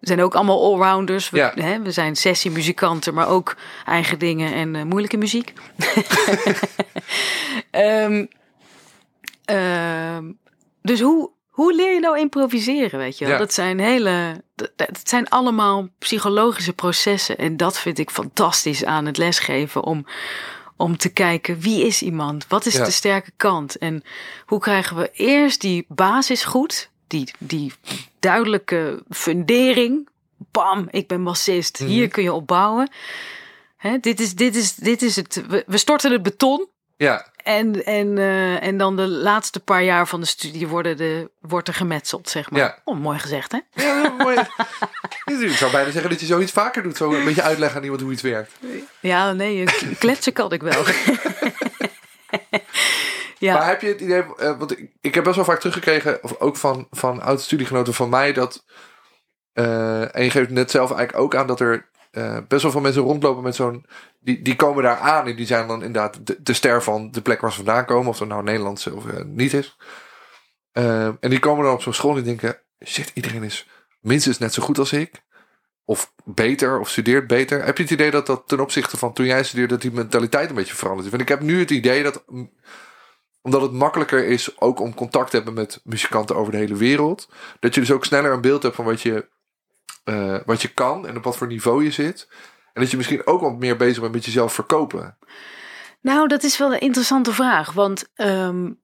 [0.00, 1.30] zijn ook allemaal allrounders.
[1.30, 1.52] We, Ja.
[1.54, 5.52] hè, we zijn sessiemuzikanten, maar ook eigen dingen en eh, moeilijke muziek.
[7.70, 8.24] Ehm,
[9.44, 10.24] ehm,
[10.82, 13.32] dus hoe, hoe leer je nou improviseren, weet je wel?
[13.34, 13.38] Ja.
[13.40, 14.42] Dat zijn hele...
[14.54, 17.38] Dat, dat zijn allemaal psychologische processen.
[17.38, 19.84] En dat vind ik fantastisch aan het lesgeven.
[19.84, 20.06] Om,
[20.76, 22.46] om te kijken, wie is iemand?
[22.48, 22.84] Wat is Ja.
[22.84, 23.76] de sterke kant?
[23.76, 24.02] En
[24.46, 26.90] hoe krijgen we eerst die basis goed?
[27.08, 27.72] Die, die
[28.18, 30.08] duidelijke fundering.
[30.50, 31.80] Bam, ik ben bassist.
[31.80, 31.88] Mhm.
[31.88, 32.90] Hier kun je op bouwen.
[33.76, 35.42] Hè, dit, is, dit, is, dit is het.
[35.48, 36.68] We, we storten het beton.
[36.96, 41.30] ja, En, en, eh, en dan de laatste paar jaar van de studie worden de,
[41.40, 42.60] wordt er gemetseld, zeg maar.
[42.60, 42.78] Ja.
[42.84, 43.58] Oh, mooi gezegd, hè?
[43.74, 44.36] ja mooi.
[45.40, 46.96] Ik zou bijna zeggen dat je zoiets vaker doet.
[46.96, 48.52] Zo een beetje uitleggen aan iemand hoe iets werkt.
[49.00, 49.64] Ja, nee,
[49.98, 50.84] kletsen kan ik wel.
[53.38, 56.22] ja, Maar heb je het idee, eh, want ik, ik heb best wel vaak teruggekregen,
[56.22, 58.64] of ook van, van oude studiegenoten van mij, dat,
[59.52, 62.80] eh, en je geeft net zelf eigenlijk ook aan dat er eh, best wel veel
[62.80, 63.86] mensen rondlopen met zo'n.
[64.20, 67.40] Die, die komen daar aan en die zijn dan inderdaad de, ster van de plek
[67.40, 68.08] waar ze vandaan komen.
[68.08, 69.76] Of dat nou Nederlands of niet is.
[70.72, 73.68] En die komen dan op zo'n school en die denken: shit, iedereen is
[74.00, 75.22] minstens net zo goed als ik.
[75.84, 77.64] Of beter, of studeert beter.
[77.64, 80.48] Heb je het idee dat dat ten opzichte van toen jij studeerde, dat die mentaliteit
[80.48, 81.10] een beetje veranderd is?
[81.10, 82.24] Want ik heb nu het idee dat
[83.48, 87.28] omdat het makkelijker is ook om contact te hebben met muzikanten over de hele wereld.
[87.60, 89.28] Dat je dus ook sneller een beeld hebt van wat je,
[90.04, 92.28] uh, wat je kan en op wat voor niveau je zit.
[92.72, 95.18] En dat je misschien ook wat meer bezig bent met jezelf verkopen.
[96.00, 97.72] Nou, dat is wel een interessante vraag.
[97.72, 98.80] Want um,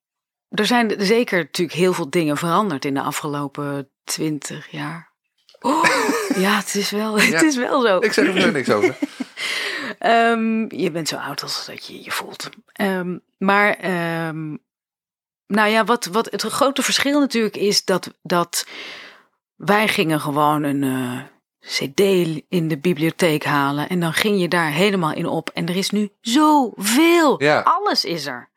[0.48, 5.12] er zijn zeker natuurlijk heel veel dingen veranderd in de afgelopen twintig jaar.
[5.60, 5.84] Oh,
[6.36, 7.98] ja, het is wel, het is wel zo.
[7.98, 8.96] Ik zeg er niks over.
[10.00, 12.50] um, je bent zo oud als dat je je voelt.
[12.80, 13.84] Um, maar,
[14.28, 14.58] um,
[15.46, 18.66] nou ja, wat, wat het grote verschil natuurlijk is dat, dat
[19.56, 21.20] wij gingen gewoon een uh,
[21.60, 22.00] CD
[22.48, 23.88] in de bibliotheek halen.
[23.88, 25.50] En dan ging je daar helemaal in op.
[25.50, 27.42] En er is nu zoveel.
[27.42, 27.60] Ja.
[27.60, 28.48] Alles is er.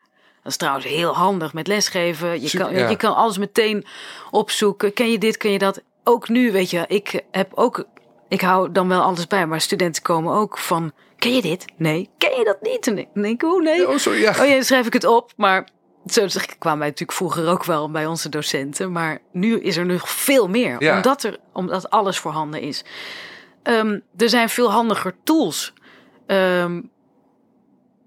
[0.42, 2.42] Dat is trouwens heel handig met lesgeven.
[2.42, 2.88] Je, kan, ja.
[2.88, 3.84] je kan alles meteen
[4.30, 4.92] opzoeken.
[4.92, 5.82] Ken je dit, ken je dat?
[6.04, 7.84] Ook nu, weet je, ik heb ook.
[8.28, 10.92] Ik hou dan wel alles bij, maar studenten komen ook van.
[11.18, 11.64] Ken je dit?
[11.76, 12.10] Nee.
[12.18, 12.86] Ken je dat niet?
[12.86, 13.08] Nee.
[13.14, 13.36] nee.
[13.44, 13.88] Oh nee.
[13.88, 14.30] Oh, sorry, ja.
[14.30, 15.32] oh ja, dan schrijf ik het op.
[15.36, 15.68] Maar
[16.06, 16.26] zo
[16.58, 18.92] kwamen wij natuurlijk vroeger ook wel bij onze docenten.
[18.92, 20.82] Maar nu is er nog veel meer.
[20.82, 20.96] Ja.
[20.96, 22.84] Omdat, er, omdat alles voorhanden is.
[23.62, 25.72] Um, er zijn veel handiger tools.
[26.26, 26.90] Um,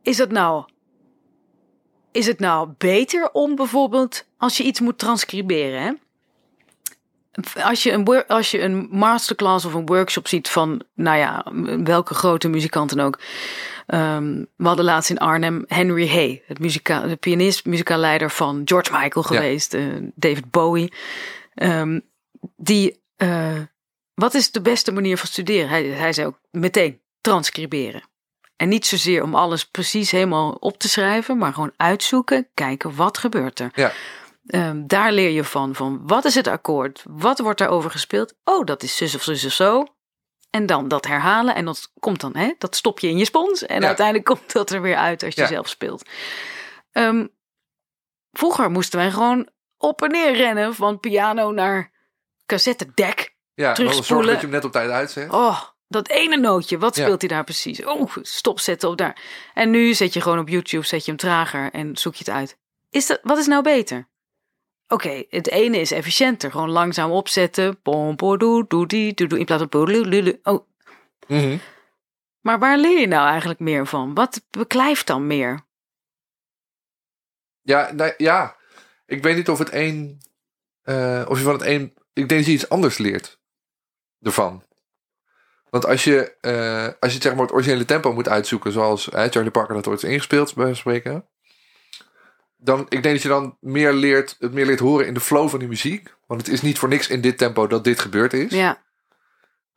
[0.02, 0.64] is het nou
[2.12, 5.92] is het nou beter om bijvoorbeeld, als je iets moet transcriberen, hè?
[7.64, 11.46] Als je, een, als je een masterclass of een workshop ziet van, nou ja,
[11.84, 13.20] welke grote muzikant dan ook.
[13.88, 18.92] Um, we hadden laatst in Arnhem Henry Hay, het muzika, de pianist, muzikaalleider van George
[18.92, 19.80] Michael geweest, ja.
[19.80, 20.94] uh, David Bowie.
[21.56, 22.02] Um,
[22.56, 23.60] die, uh,
[24.14, 25.70] wat is de beste manier van studeren?
[25.70, 28.04] Hij, hij zei ook meteen transcriberen.
[28.56, 33.18] En niet zozeer om alles precies helemaal op te schrijven, maar gewoon uitzoeken, kijken wat
[33.18, 33.72] gebeurt er.
[33.76, 33.92] Ja.
[34.56, 37.04] Um, daar leer je van, van wat is het akkoord?
[37.10, 38.34] Wat wordt daarover gespeeld?
[38.44, 39.86] Oh, dat is zus of zus of zo.
[40.50, 43.66] En dan dat herhalen en dat komt dan, hè, dat stop je in je spons.
[43.66, 43.88] En Ja.
[43.88, 45.48] uiteindelijk komt dat er weer uit als je Ja.
[45.48, 46.10] zelf speelt.
[46.92, 47.28] Ehm,
[48.32, 51.92] vroeger moesten wij gewoon op en neer rennen van piano naar
[52.46, 53.36] cassettedek.
[53.54, 54.26] Ja, Terugspoelen.
[54.28, 55.32] dat je hem net op tijd uitzet.
[55.32, 57.04] Oh, dat ene nootje, wat Ja.
[57.04, 57.86] speelt hij daar precies?
[57.86, 59.22] Oh, stop zetten op daar.
[59.54, 62.34] En nu zet je gewoon op YouTube, zet je hem trager en zoek je het
[62.34, 62.58] uit.
[62.90, 64.10] Is dat, wat is nou beter?
[64.92, 66.52] Oké, het ene is efficiënter.
[66.52, 67.80] Gewoon langzaam opzetten.
[67.84, 70.40] Doe, doe, die, doe, doe, in plaats van.
[70.44, 70.68] Oh,
[71.28, 71.58] Mhm.
[72.42, 74.14] maar waar leer je nou eigenlijk meer van?
[74.14, 75.62] Wat beklijft dan meer?
[77.62, 78.56] Ja, nou, ja,
[79.06, 80.22] ik weet niet of het een.
[80.82, 81.82] eh, of je van het een.
[82.14, 83.40] Ik denk dat je iets anders leert.
[84.22, 84.64] Ervan.
[85.70, 89.06] Want als je, eh, als je het, zeg maar, het originele tempo moet uitzoeken, zoals
[89.06, 91.26] hè, Charlie Parker dat ooit is ingespeeld, bij spreken.
[92.64, 95.50] Dan, ik denk dat je dan meer leert, het meer leert horen in de flow
[95.50, 96.14] van die muziek.
[96.28, 98.52] Want het is niet voor niks in dit tempo dat dit gebeurd is.
[98.52, 98.82] Ja,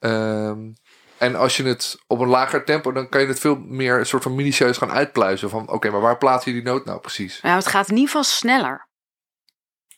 [0.04, 0.72] Ehm,
[1.18, 4.06] en als je het op een lager tempo, dan kan je het veel meer een
[4.06, 5.50] soort van minutieus gaan uitpluizen.
[5.50, 7.40] Van oké, maar waar plaats je die noot nou precies?
[7.42, 8.88] nou, het gaat in ieder geval sneller.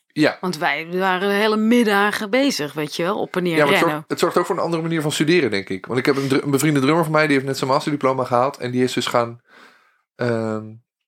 [0.07, 3.63] Ja, Want wij waren de hele middagen bezig, weet je wel, op en neer Ja,
[3.63, 5.85] maar het zorgt, het zorgt ook voor een andere manier van studeren, denk ik.
[5.85, 8.57] Want ik heb een, een bevriende drummer van mij, die heeft net zijn masterdiploma gehaald.
[8.57, 9.41] En die is dus gaan
[10.15, 10.65] ehm,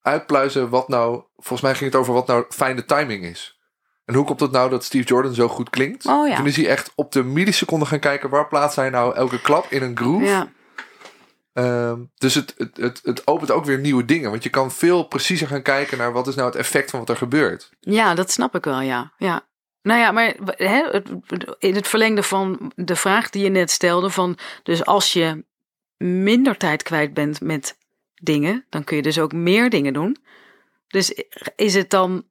[0.10, 1.22] uitpluizen wat nou...
[1.38, 3.60] Volgens mij ging het over wat nou fijne timing is.
[4.06, 6.06] En hoe komt het nou dat Steve Jordan zo goed klinkt?
[6.06, 6.36] Oh ja.
[6.36, 8.30] Toen is hij echt op de milliseconde gaan kijken...
[8.30, 10.26] waar plaatst hij nou elke klap in een groove?
[10.26, 10.48] Ja,
[11.54, 14.30] Ehm, dus het, het, het, het opent ook weer nieuwe dingen.
[14.30, 16.12] Want je kan veel preciezer gaan kijken naar...
[16.12, 17.70] wat is nou het effect van wat er gebeurt.
[17.80, 19.12] ja, dat snap ik wel, ja.
[19.18, 19.48] ja.
[19.82, 21.10] Nou ja, maar het-
[21.60, 25.44] in het verlengde van de vraag die je net stelde, van dus als je
[25.98, 27.78] minder tijd kwijt bent met
[28.20, 30.18] dingen, dan kun je dus ook meer dingen doen.
[30.88, 31.24] Dus
[31.56, 32.26] is het dan,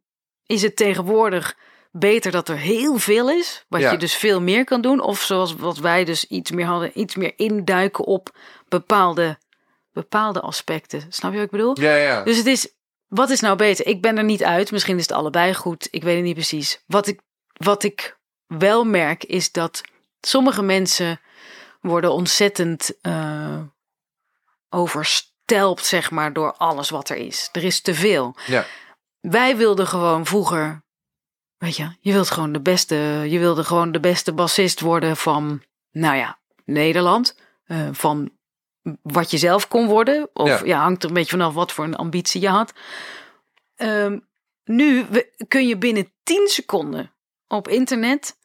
[0.46, 1.57] is het tegenwoordig
[1.92, 3.90] beter dat er heel veel is, wat Ja.
[3.90, 7.14] je dus veel meer kan doen, of zoals wat wij dus iets meer hadden, iets
[7.16, 8.37] meer induiken op
[8.68, 9.38] bepaalde,
[9.92, 11.07] bepaalde aspecten.
[11.09, 11.81] Snap je wat ik bedoel?
[11.81, 12.22] Ja, ja.
[12.22, 12.72] Dus het is,
[13.07, 13.87] wat is nou beter?
[13.87, 14.70] Ik ben er niet uit.
[14.70, 15.88] Misschien is het allebei goed.
[15.90, 16.83] Ik weet het niet precies.
[16.87, 17.20] Wat ik,
[17.53, 19.81] wat ik wel merk is dat
[20.20, 21.20] sommige mensen
[21.81, 23.61] worden ontzettend eh,
[25.52, 27.48] overstelpt, zeg maar, door alles wat er is.
[27.52, 28.37] Er is te veel.
[28.46, 28.64] ja.
[29.20, 30.82] Wij wilden gewoon vroeger,
[31.56, 32.94] weet je, je wilt gewoon de beste,
[33.28, 37.37] je wilde gewoon de beste bassist worden van, nou ja, Nederland.
[37.64, 38.30] Eh, van
[39.02, 40.30] wat je zelf kon worden.
[40.32, 40.61] Of Ja.
[40.64, 42.72] ja, hangt er een beetje vanaf wat voor een ambitie je had.
[43.76, 44.18] Ehm,
[44.64, 47.12] nu we- kun je binnen 10 seconden
[47.48, 48.37] op internet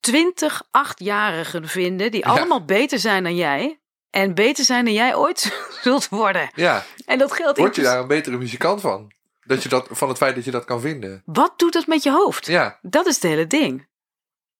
[0.00, 3.80] twintig achtjarigen vinden die allemaal beter zijn dan jij.
[4.16, 5.52] En beter zijn dan jij ooit
[5.82, 6.50] zult worden.
[6.54, 6.84] Ja.
[7.06, 9.12] En dat geldt Word je daar een betere muzikant van?
[9.44, 11.22] Dat je dat, van het feit dat je dat kan vinden.
[11.24, 12.46] Wat doet dat met je hoofd?
[12.46, 13.86] Ja, Dat is het hele ding.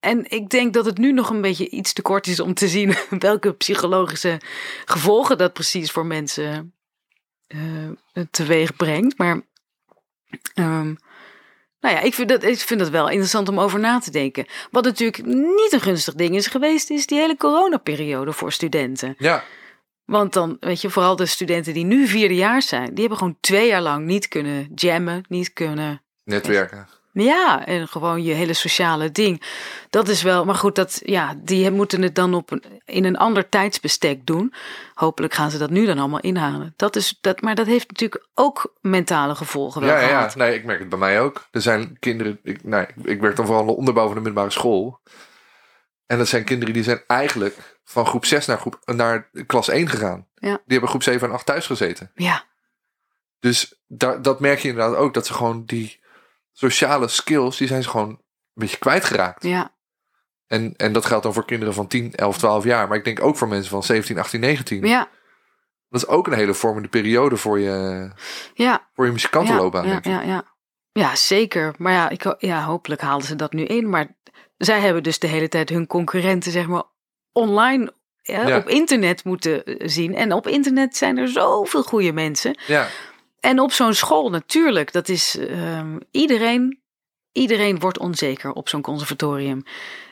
[0.00, 2.68] En ik denk dat het nu nog een beetje iets te kort is om te
[2.68, 4.40] zien welke psychologische
[4.84, 6.74] gevolgen dat precies voor mensen
[7.46, 7.88] eh
[8.30, 9.18] teweeg brengt.
[9.18, 9.40] Maar
[10.54, 10.94] ehm,
[11.86, 14.46] nou ja, ik vind, dat, ik vind dat wel interessant om over na te denken.
[14.70, 19.14] Wat natuurlijk niet een gunstig ding is geweest, is die hele coronaperiode voor studenten.
[19.18, 19.44] ja,
[20.04, 23.66] Want dan, weet je, vooral de studenten die nu vierdejaars zijn, die hebben gewoon twee
[23.66, 26.88] jaar lang niet kunnen jammen, niet kunnen netwerken.
[27.24, 29.42] Ja, en gewoon je hele sociale ding.
[29.90, 33.16] Dat is wel, maar goed, dat, ja, die moeten het dan op een, in een
[33.16, 34.54] ander tijdsbestek doen.
[34.94, 36.74] Hopelijk gaan ze dat nu dan allemaal inhalen.
[36.76, 40.32] Dat is, dat, maar dat heeft natuurlijk ook mentale gevolgen wel Ja, ja, gehad.
[40.32, 41.46] ja, nee, ik merk het bij mij ook.
[41.50, 45.00] Er zijn kinderen, ik, nou, ik, werk dan vooral de onderbouw van de middelbare school.
[46.06, 49.88] En dat zijn kinderen die zijn eigenlijk van groep 6 naar, groep, naar klas 1
[49.88, 50.26] gegaan.
[50.34, 50.50] Ja.
[50.50, 52.10] Die hebben groep 7 en 8 thuis gezeten.
[52.14, 52.44] Ja,
[53.40, 56.04] Dus da, dat merk je inderdaad ook, dat ze gewoon die
[56.58, 58.18] sociale skills, die zijn ze gewoon een
[58.54, 59.42] beetje kwijtgeraakt.
[59.42, 59.74] ja,
[60.46, 62.88] En, en dat geldt dan voor kinderen van 10, 11, 12 jaar.
[62.88, 64.86] Maar ik denk ook voor mensen van 17, 18, 19.
[64.86, 65.08] ja,
[65.88, 68.10] Dat is ook een hele vormende periode voor je,
[68.54, 68.88] ja.
[68.94, 69.86] voor je muzikantenloopbaan.
[69.88, 70.04] ja, ik.
[70.04, 70.44] ja, ja.
[70.92, 71.74] ja, zeker.
[71.78, 73.88] Maar ja, ik, ja, hopelijk haalden ze dat nu in.
[73.88, 74.16] Maar
[74.56, 76.84] zij hebben dus de hele tijd hun concurrenten, zeg maar,
[77.32, 78.56] online ja, Ja.
[78.56, 80.14] op internet moeten eh, zien.
[80.14, 82.58] En op internet zijn er zoveel goede mensen.
[82.66, 82.88] Ja,
[83.46, 86.80] En op zo'n school natuurlijk, dat is ehm, iedereen,
[87.32, 89.64] iedereen wordt onzeker op zo'n conservatorium.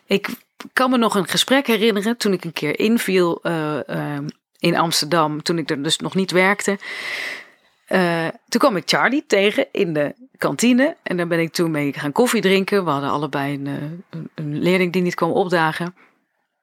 [0.07, 0.29] Ik
[0.73, 5.42] kan me nog een gesprek herinneren toen ik een keer inviel eh, ehm, in Amsterdam,
[5.42, 6.79] toen ik er dus nog niet werkte.
[7.87, 11.92] Eh, toen kwam ik Charlie tegen in de kantine en daar ben ik toen mee
[11.92, 12.85] gaan koffie drinken.
[12.85, 15.94] We hadden allebei een, eh, een, een leerling die niet kwam opdagen.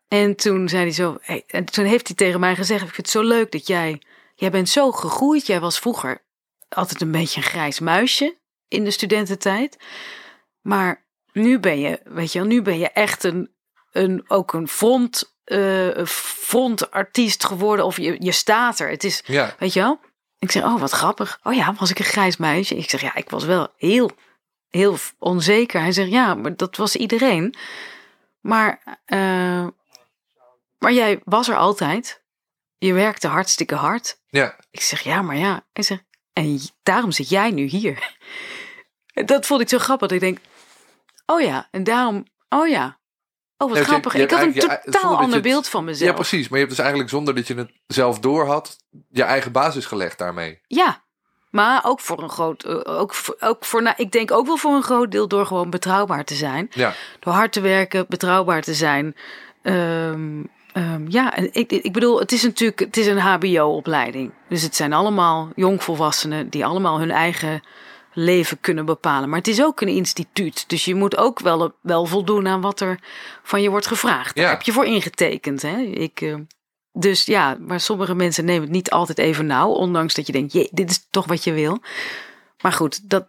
[0.07, 3.07] En toen zei hij zo, hey, en toen heeft hij tegen mij gezegd: Ik vind
[3.07, 4.01] het zo leuk dat jij,
[4.36, 5.47] jij bent zo gegroeid.
[5.47, 6.21] Jij was vroeger
[6.75, 9.77] altijd een beetje een grijs muisje in de studententijd.
[10.62, 13.51] Maar nu ben je, weet je wel, nu ben je echt een,
[13.91, 17.86] een ook een front, eh, een frontartiest geworden.
[17.86, 18.89] Of je, je staat er.
[18.89, 19.55] Het is, ja.
[19.60, 19.99] weet je wel.
[20.39, 21.39] Ik zeg, oh wat grappig.
[21.43, 22.77] Oh ja, was ik een grijs muisje?
[22.77, 24.12] Ik zeg, ja, ik was wel heel,
[24.69, 25.81] heel onzeker.
[25.81, 27.55] Hij zegt, ja, maar dat was iedereen.
[28.39, 29.67] Maar, eh,
[30.77, 32.23] maar jij was er altijd.
[32.77, 34.19] Je werkte hartstikke hard.
[34.29, 34.60] ja.
[34.71, 35.65] Ik zeg, ja, maar ja.
[35.73, 36.03] Hij zegt,
[36.34, 38.15] en daarom zit jij nu hier.
[39.26, 40.08] Dat vond ik zo grappig.
[40.08, 40.39] Dat ik denk,
[41.26, 43.00] oh ja, en daarom, oh ja.
[43.58, 44.13] Oh, wat Ja, grappig.
[44.13, 46.10] ik had een totaal ander het- beeld van mezelf.
[46.10, 46.44] Ja, precies.
[46.50, 48.78] Maar je hebt dus eigenlijk zonder dat je het zelf door had,
[49.10, 50.60] je eigen basis gelegd daarmee.
[50.67, 51.04] Ja,
[51.50, 54.58] maar ook voor een groot, eh, ook voor, ook voor, nou, ik denk ook wel
[54.58, 56.67] voor een groot deel door gewoon betrouwbaar te zijn.
[56.70, 59.15] Ja, Door hard te werken, betrouwbaar te zijn.
[59.62, 64.31] Ehm, ehm, ja, en ik, ik bedoel, het is natuurlijk, het is een HBO-opleiding.
[64.49, 67.62] Dus het zijn allemaal jongvolwassenen die allemaal hun eigen
[68.13, 69.29] leven kunnen bepalen.
[69.29, 70.69] Maar het is ook een instituut.
[70.69, 72.99] Dus je moet ook wel, wel voldoen aan wat er
[73.43, 74.36] van je wordt gevraagd.
[74.36, 74.51] Daar Ja.
[74.51, 75.62] heb je voor ingetekend.
[75.62, 75.77] Hè?
[75.81, 76.36] Ik, eh,
[76.93, 79.69] dus ja, maar sommige mensen nemen het niet altijd even nauw.
[79.69, 81.79] Ondanks dat je denkt, jee, dit is toch wat je wil.
[82.62, 83.27] Maar goed, dat,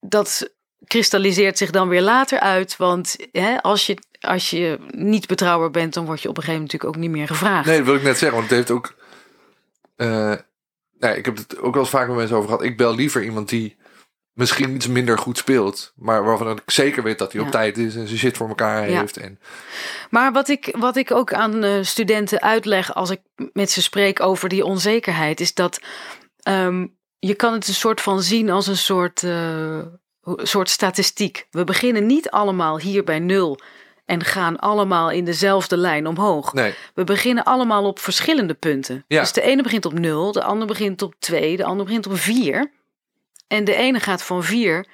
[0.00, 0.50] dat
[0.86, 2.76] kristalliseert zich dan weer later uit.
[2.76, 6.62] Want hè, als, je, als je niet betrouwbaar bent, dan word je op een gegeven
[6.62, 7.66] moment natuurlijk ook niet meer gevraagd.
[7.66, 8.94] nee, dat wil ik net zeggen, want het heeft ook.
[9.96, 10.34] eh,
[10.98, 12.64] nee, ik heb het ook wel eens vaak met mensen over gehad.
[12.64, 13.76] Ik bel liever iemand die
[14.32, 17.94] misschien iets minder goed speelt, maar waarvan ik zeker weet dat hij op tijd is
[17.96, 18.98] en zijn shit voor elkaar Ja.
[19.00, 19.16] heeft.
[19.16, 19.38] En,
[20.10, 23.20] Maar wat ik, wat ik ook aan eh, studenten uitleg als ik
[23.52, 25.80] met ze spreek over die onzekerheid, is dat
[26.42, 26.86] ehm,
[27.18, 29.78] je kan het een soort van zien als een soort, eh,
[30.36, 31.46] soort statistiek.
[31.50, 33.58] We beginnen niet allemaal hier bij nul
[34.04, 36.52] en gaan allemaal in dezelfde lijn omhoog.
[36.52, 39.04] nee, We beginnen allemaal op verschillende punten.
[39.08, 39.20] Ja.
[39.20, 42.18] Dus de ene begint op 0, de ander begint op 2, de ander begint op
[42.18, 42.72] 4.
[43.48, 44.86] En de ene gaat van 4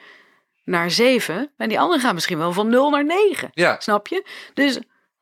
[0.64, 3.50] naar 7 en die andere gaat misschien wel van 0 naar 9.
[3.52, 4.26] ja, Snap je?
[4.54, 4.78] Dus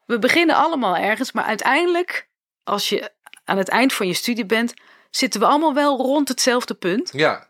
[0.06, 2.28] we beginnen allemaal ergens, maar uiteindelijk,
[2.64, 3.10] als je
[3.44, 4.74] aan het eind van je studie bent,
[5.10, 7.10] zitten we allemaal wel rond hetzelfde punt.
[7.12, 7.46] ja.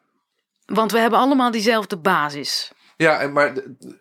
[0.65, 2.71] Want we hebben allemaal diezelfde basis.
[2.99, 3.53] Ja, en, maar,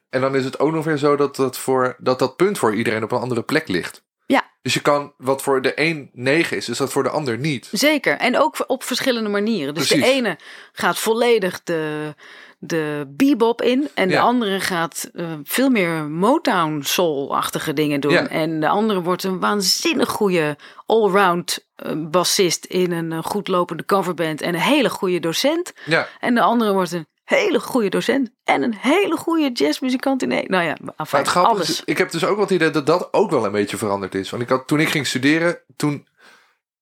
[0.09, 2.75] en dan is het ook nog weer zo dat dat, voor, dat dat punt voor
[2.75, 4.03] iedereen op een andere plek ligt.
[4.25, 4.51] Ja.
[4.61, 7.69] Dus je kan, wat voor de een 9 is, is dat voor de ander niet.
[7.71, 8.17] Zeker.
[8.17, 9.73] En ook op verschillende manieren.
[9.73, 10.37] Dus de ene
[10.71, 12.13] gaat volledig de,
[12.59, 13.89] de bebop in.
[13.93, 18.11] En de andere gaat eh, veel meer Motown soul-achtige dingen doen.
[18.11, 18.27] Ja.
[18.27, 23.85] En de andere wordt een waanzinnig goede allround eh, bassist in een eh, goed lopende
[23.85, 24.41] coverband.
[24.41, 25.73] En een hele goede docent.
[25.85, 30.31] Ja, En de andere wordt een hele goede docent en een hele goede jazzmuzikant in
[30.31, 30.49] één.
[30.49, 31.69] Nou ja, Maar grappige alles.
[31.69, 34.15] is, ik heb dus ook wel het idee dat dat ook wel een beetje veranderd
[34.15, 34.29] is.
[34.29, 36.07] Want ik had, toen ik ging studeren, toen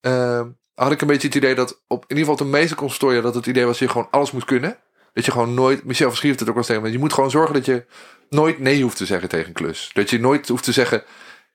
[0.02, 0.42] eh,
[0.74, 3.36] had ik een beetje het idee dat op in ieder geval de meeste consultoria dat
[3.36, 4.78] het idee was dat je gewoon alles moet kunnen.
[5.14, 7.32] Dat je gewoon nooit, Michel Verschier heeft het ook wel tegen me, je moet gewoon
[7.32, 7.86] zorgen dat je
[8.30, 9.90] nooit nee hoeft te zeggen tegen een klus.
[9.94, 11.04] Dat je nooit hoeft te zeggen,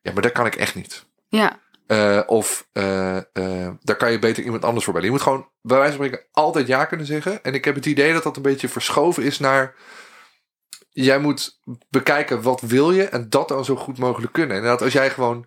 [0.02, 1.04] ja, maar dat kan ik echt niet.
[1.28, 1.58] Ja,
[1.90, 5.08] Eh, of eh, eh, daar kan je beter iemand anders voor bellen.
[5.08, 7.42] Je moet gewoon bij wijze van spreken altijd ja kunnen zeggen.
[7.44, 9.74] En ik heb het idee dat dat een beetje verschoven is naar...
[10.90, 14.56] Jij moet bekijken wat wil je en dat dan zo goed mogelijk kunnen.
[14.56, 15.46] Inderdaad, als jij gewoon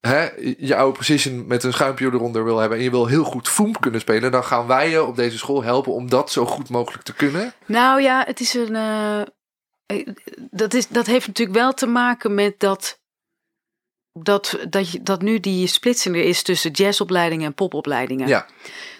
[0.00, 2.78] hè, je oude precision met een schuimpje eronder wil hebben...
[2.78, 4.32] en je wil heel goed foem kunnen spelen...
[4.32, 7.52] dan gaan wij je op deze school helpen om dat zo goed mogelijk te kunnen.
[7.66, 8.72] nou ja, het is een.
[10.50, 13.00] dat, is, dat heeft natuurlijk wel te maken met dat.
[14.22, 18.28] Dat, dat, dat nu die splitsing er is tussen jazzopleidingen en popopleidingen.
[18.28, 18.46] Ja,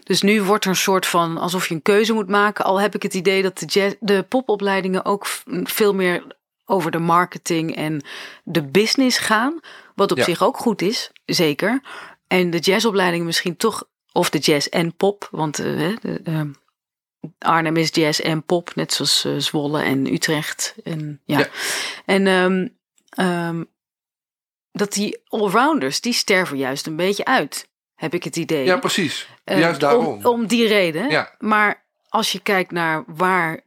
[0.02, 2.64] Dus nu wordt er een soort van alsof je een keuze moet maken.
[2.64, 5.26] Al heb ik het idee dat de, jazz, de popopleidingen ook
[5.64, 6.22] veel meer
[6.64, 8.02] over de marketing en
[8.44, 9.60] de business gaan.
[9.94, 10.24] Wat op Ja.
[10.24, 11.80] zich ook goed is, zeker.
[12.26, 15.28] En de jazzopleidingen misschien toch, of de jazz en pop.
[15.30, 15.64] Want eh,
[16.00, 16.40] de, eh,
[17.38, 20.74] Arnhem is jazz en pop, net zoals eh, Zwolle en Utrecht.
[20.84, 21.38] En, ja.
[21.38, 21.48] Ja.
[22.04, 22.68] en ehm,
[23.08, 23.64] ehm,
[24.72, 27.68] dat die allrounders, die sterven juist een beetje uit.
[27.94, 28.64] Heb ik het idee.
[28.64, 29.28] ja precies.
[29.44, 30.06] Eh, Juist daarom.
[30.06, 31.10] Om, om die reden.
[31.10, 31.34] Ja.
[31.38, 33.60] Maar als je kijkt naar waar,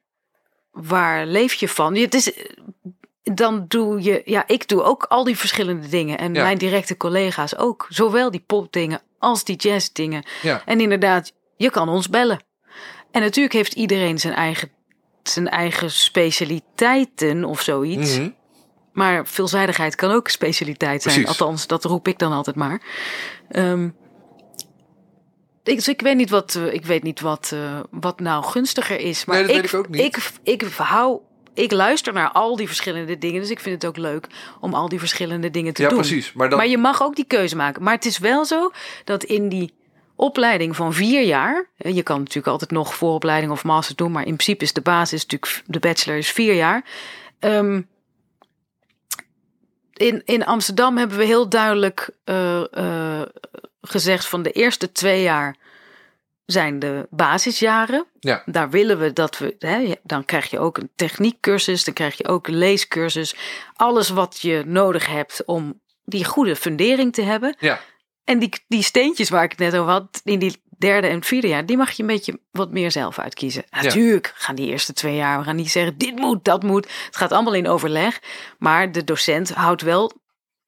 [0.71, 1.95] waar leef je van.
[1.95, 2.31] Het is,
[3.23, 6.17] dan doe je, ja, ik doe ook al die verschillende dingen.
[6.17, 6.43] En Ja.
[6.43, 7.85] mijn directe collega's ook.
[7.89, 10.23] Zowel die popdingen als die jazzdingen.
[10.41, 10.61] Ja.
[10.65, 12.39] En inderdaad, je kan ons bellen.
[13.11, 14.71] En natuurlijk heeft iedereen zijn eigen,
[15.23, 18.17] zijn eigen specialiteiten of zoiets.
[18.17, 18.29] Mhm.
[19.01, 21.15] Maar veelzijdigheid kan ook specialiteit zijn.
[21.21, 21.39] Precies.
[21.39, 22.81] Althans, dat roep ik dan altijd maar.
[23.49, 23.85] Ehm,
[25.63, 28.99] ik, dus ik weet niet wat, eh, ik weet niet wat, eh, wat nou gunstiger
[28.99, 29.25] is.
[29.25, 30.01] Maar Nee, ik, weet ik ook niet.
[30.01, 31.19] Ik, ik hou,
[31.53, 33.41] ik luister naar al die verschillende dingen.
[33.41, 34.27] Dus ik vind het ook leuk
[34.59, 35.97] om al die verschillende dingen te Ja, doen.
[35.97, 36.33] precies.
[36.33, 37.83] Maar dan, Maar je mag ook die keuze maken.
[37.83, 38.71] Maar het is wel zo
[39.03, 39.73] dat in die
[40.15, 41.67] opleiding van vier jaar.
[41.77, 44.11] Je kan natuurlijk altijd nog vooropleiding of master doen.
[44.11, 45.63] Maar in principe is de basis natuurlijk.
[45.65, 46.83] De bachelor is vier jaar.
[47.39, 47.81] Ehm,
[50.01, 53.27] in, in Amsterdam hebben we heel duidelijk eh, eh,
[53.81, 55.55] gezegd van de eerste twee jaar
[56.45, 58.05] zijn de basisjaren.
[58.19, 58.43] Ja.
[58.45, 62.27] Daar willen we dat we, hè, dan krijg je ook een techniekcursus, dan krijg je
[62.27, 63.35] ook een leescursus.
[63.75, 67.55] Alles wat je nodig hebt om die goede fundering te hebben.
[67.59, 67.79] ja.
[68.23, 71.47] En die, die steentjes waar ik het net over had, in die derde en vierde
[71.47, 73.63] jaar, die mag je een beetje wat meer zelf uitkiezen.
[73.69, 76.87] Natuurlijk gaan die eerste twee jaar, we gaan niet zeggen dit moet, dat moet.
[77.05, 78.19] Het gaat allemaal in overleg.
[78.59, 80.11] Maar de docent houdt wel,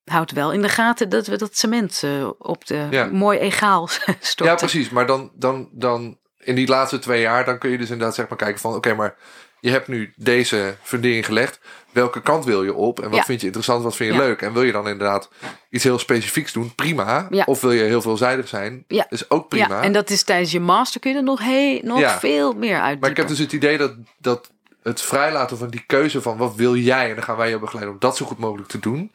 [0.04, 3.04] houdt wel in de gaten dat we dat cement eh, op de Ja.
[3.04, 3.88] mooi egaal
[4.20, 4.46] storten.
[4.46, 4.90] Ja, precies.
[4.90, 8.28] Maar dan, dan, dan in die laatste twee jaar, dan kun je dus inderdaad zeg
[8.28, 9.16] maar kijken van, oké, maar
[9.64, 11.60] je hebt nu deze fundering gelegd.
[11.92, 13.00] Welke kant wil je op?
[13.00, 13.24] En wat Ja.
[13.24, 13.82] vind je interessant?
[13.82, 14.24] Wat vind je Ja.
[14.24, 14.42] leuk?
[14.42, 15.28] En wil je dan inderdaad
[15.70, 16.74] iets heel specifieks doen?
[16.74, 17.26] Prima.
[17.30, 17.44] Ja.
[17.46, 18.84] Of wil je heel veelzijdig zijn?
[18.88, 19.06] Ja.
[19.10, 19.68] Is ook prima.
[19.68, 22.80] Ja, en dat is tijdens je master kun je er nog, heel, nog veel meer
[22.80, 23.00] uit.
[23.00, 24.50] Maar ik heb dus het idee dat, dat
[24.82, 27.08] het vrijlaten van die keuze van wat wil jij?
[27.08, 29.12] En dan gaan wij je begeleiden om dat zo goed mogelijk te doen.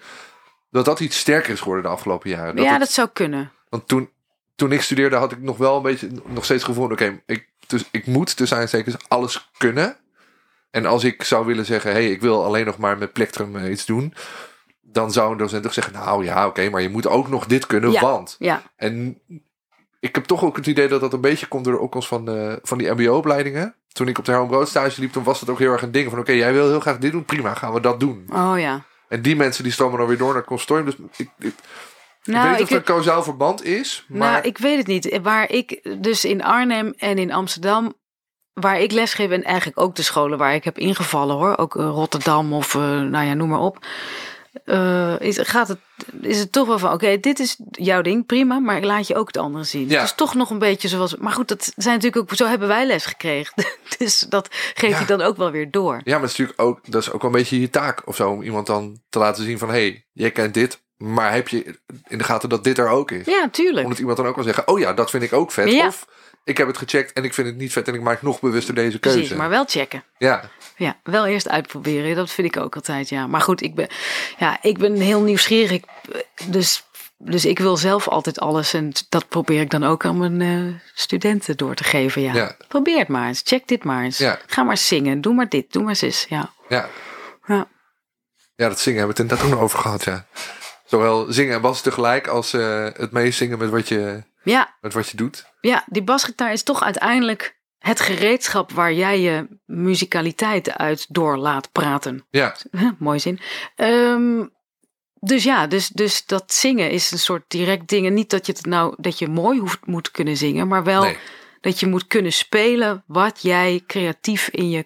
[0.71, 2.55] Dat dat iets sterker is geworden de afgelopen jaren.
[2.55, 3.51] Dat ja, het- dat zou kunnen.
[3.69, 4.09] Want toen,
[4.55, 7.47] toen ik studeerde had ik nog wel een beetje, nog steeds het gevoel, oké, ik,
[7.67, 9.97] dus ik moet tussen aanstekens alles kunnen.
[10.71, 13.55] En als ik zou willen zeggen, hé, hey, ik wil alleen nog maar met plectrum
[13.55, 14.13] eh, iets doen.
[14.82, 17.65] Dan zou een docent toch zeggen, nou ja, oké, maar je moet ook nog dit
[17.65, 18.01] kunnen, Ja.
[18.01, 18.36] want.
[18.39, 19.21] Ja, En
[19.99, 22.25] ik heb toch ook het idee dat dat een beetje komt door de opkomst van,
[22.25, 23.75] de, van die mbo-opleidingen.
[23.91, 25.91] Toen ik op de Herman Brood stage liep, toen was dat ook heel erg een
[25.91, 28.25] ding van, oké, jij wil heel graag dit doen, prima, gaan we dat doen.
[28.34, 28.84] oh ja.
[29.08, 30.86] En die mensen die stromen dan weer door naar consortium.
[30.86, 31.53] Dus ik, ik, ik
[32.23, 34.32] Nou, weet niet of ik- er een kausaal verband is, maar...
[34.32, 35.19] Nou, ik weet het niet.
[35.21, 37.93] Waar ik dus in Arnhem en in Amsterdam,
[38.59, 41.83] waar ik lesgeef en eigenlijk ook de scholen waar ik heb ingevallen hoor, ook eh,
[41.85, 43.85] Rotterdam of eh, nou ja, noem maar op.
[44.65, 45.77] eh, is, gaat het,
[46.21, 49.15] is het toch wel van, oké, dit is jouw ding, prima, maar ik laat je
[49.15, 49.87] ook het andere zien.
[49.89, 49.95] Ja.
[49.95, 52.67] Het is toch nog een beetje zoals, maar goed, dat zijn natuurlijk ook, zo hebben
[52.67, 53.53] wij les gekregen.
[53.97, 54.99] dus dat geef Ja.
[54.99, 56.01] je dan ook wel weer door.
[56.03, 58.15] Ja, maar het is natuurlijk ook, dat is ook wel een beetje je taak of
[58.15, 58.29] zo.
[58.29, 60.79] Om iemand dan te laten zien van, hé, hey, jij kent dit.
[60.97, 61.75] Maar heb je
[62.07, 63.25] in de gaten dat dit er ook is?
[63.25, 63.83] Ja, tuurlijk.
[63.83, 65.71] Omdat iemand dan ook kan zeggen, oh ja, dat vind ik ook vet.
[65.71, 65.87] Ja.
[65.87, 66.07] Of
[66.50, 68.75] ik heb het gecheckt en ik vind het niet vet en ik maak nog bewuster
[68.75, 69.17] deze keuze.
[69.17, 70.04] Precies, maar wel checken.
[70.17, 72.15] Ja, Ja, wel eerst uitproberen.
[72.15, 73.27] Dat vind ik ook altijd, ja.
[73.27, 73.87] Maar goed, ik ben,
[74.37, 75.81] ja, ik ben heel nieuwsgierig.
[76.45, 76.83] Dus,
[77.17, 78.73] dus ik wil zelf altijd alles.
[78.73, 82.33] En dat probeer ik dan ook aan mijn eh, studenten door te geven, ja.
[82.33, 82.56] Ja.
[82.67, 83.41] Probeer het maar eens.
[83.43, 84.17] Check dit maar eens.
[84.17, 84.39] Ja.
[84.45, 85.21] Ga maar zingen.
[85.21, 85.71] Doe maar dit.
[85.71, 86.25] Doe maar zus.
[86.29, 86.54] Ja.
[86.69, 86.89] ja.
[87.45, 87.67] Ja.
[88.56, 90.25] ja, dat zingen hebben we het inderdaad ook nog over gehad, ja.
[90.85, 95.10] Zowel zingen en bas tegelijk als eh, het meezingen met wat, je, Ja, met wat
[95.10, 95.46] je doet.
[95.62, 101.71] ja, die basgitaar is toch uiteindelijk het gereedschap waar jij je muzikaliteit uit door laat
[101.71, 102.25] praten.
[102.29, 102.56] Ja,
[103.00, 103.40] Mooi zin.
[103.75, 104.46] Ehm,
[105.19, 108.13] dus ja, dus, dus dat zingen is een soort direct dingen.
[108.13, 111.17] Niet dat je het nou dat je mooi hoeft moet kunnen zingen, maar wel nee.
[111.62, 114.85] dat je moet kunnen spelen wat jij creatief in je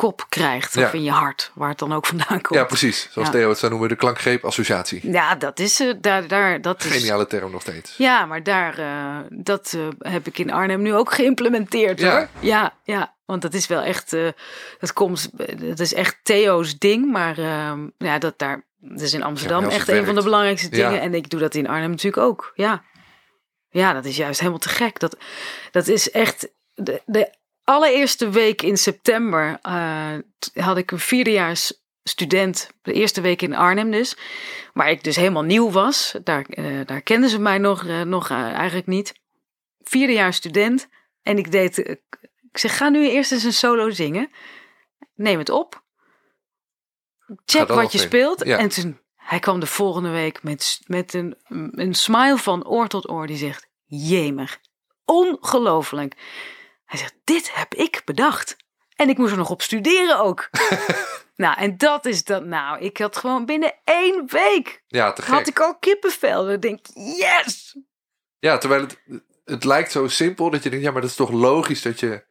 [0.00, 0.86] kop krijgt Ja.
[0.86, 2.60] of in je hart, waar het dan ook vandaan komt.
[2.60, 3.08] ja, precies.
[3.10, 3.34] Zoals Ja.
[3.34, 5.10] Theo het zou noemen, de klankgreep-associatie.
[5.12, 6.90] Ja, dat is eh, daar, daar, dat is.
[6.92, 7.94] Geniale term nog steeds.
[7.96, 12.10] Ja, maar daar, eh, dat eh, heb ik in Arnhem nu ook geïmplementeerd Ja.
[12.16, 12.28] hoor.
[12.40, 14.10] Ja, ja, want dat is wel echt,
[14.78, 15.30] dat komt,
[15.60, 19.88] dat is echt Theo's ding, maar eh, ja, dat daar, dat is in Amsterdam echt
[19.88, 21.00] een van de belangrijkste dingen.
[21.00, 22.52] En ik doe dat in Arnhem natuurlijk ook.
[22.54, 22.82] Ja,
[23.70, 24.98] ja, dat is juist helemaal te gek.
[24.98, 25.16] Dat,
[25.70, 27.38] dat is echt de, de
[27.70, 30.14] allereerste week in september eh,
[30.54, 34.16] had ik een vierdejaars student, de eerste week in Arnhem dus,
[34.72, 36.14] waar ik dus helemaal nieuw was.
[36.24, 39.14] Daar, eh, daar kenden ze mij nog, eh, nog eigenlijk niet.
[39.80, 40.88] Vierdejaars student
[41.22, 44.30] en ik deed, ik zeg ga nu eerst eens een solo zingen.
[45.14, 45.82] Neem het op.
[47.44, 48.04] Check wat je in.
[48.04, 48.44] speelt.
[48.44, 48.58] Ja.
[48.58, 51.36] En toen, hij kwam de volgende week met, met een,
[51.70, 53.26] een smile van oor tot oor.
[53.26, 54.60] Die zegt, jemig,
[55.04, 56.16] ongelooflijk.
[56.90, 58.56] Hij zegt, dit heb ik bedacht.
[58.96, 60.50] En ik moest er nog op studeren ook.
[61.36, 62.44] nou, en dat is dat.
[62.44, 64.82] Nou, ik had gewoon binnen één week.
[64.86, 65.34] Ja, te gek.
[65.34, 66.44] Had ik al kippenvel.
[66.44, 67.78] Dan denk ik, yes!
[68.38, 69.00] Ja, terwijl het,
[69.44, 72.24] het lijkt zo simpel dat je denkt, ja, maar dat is toch logisch dat je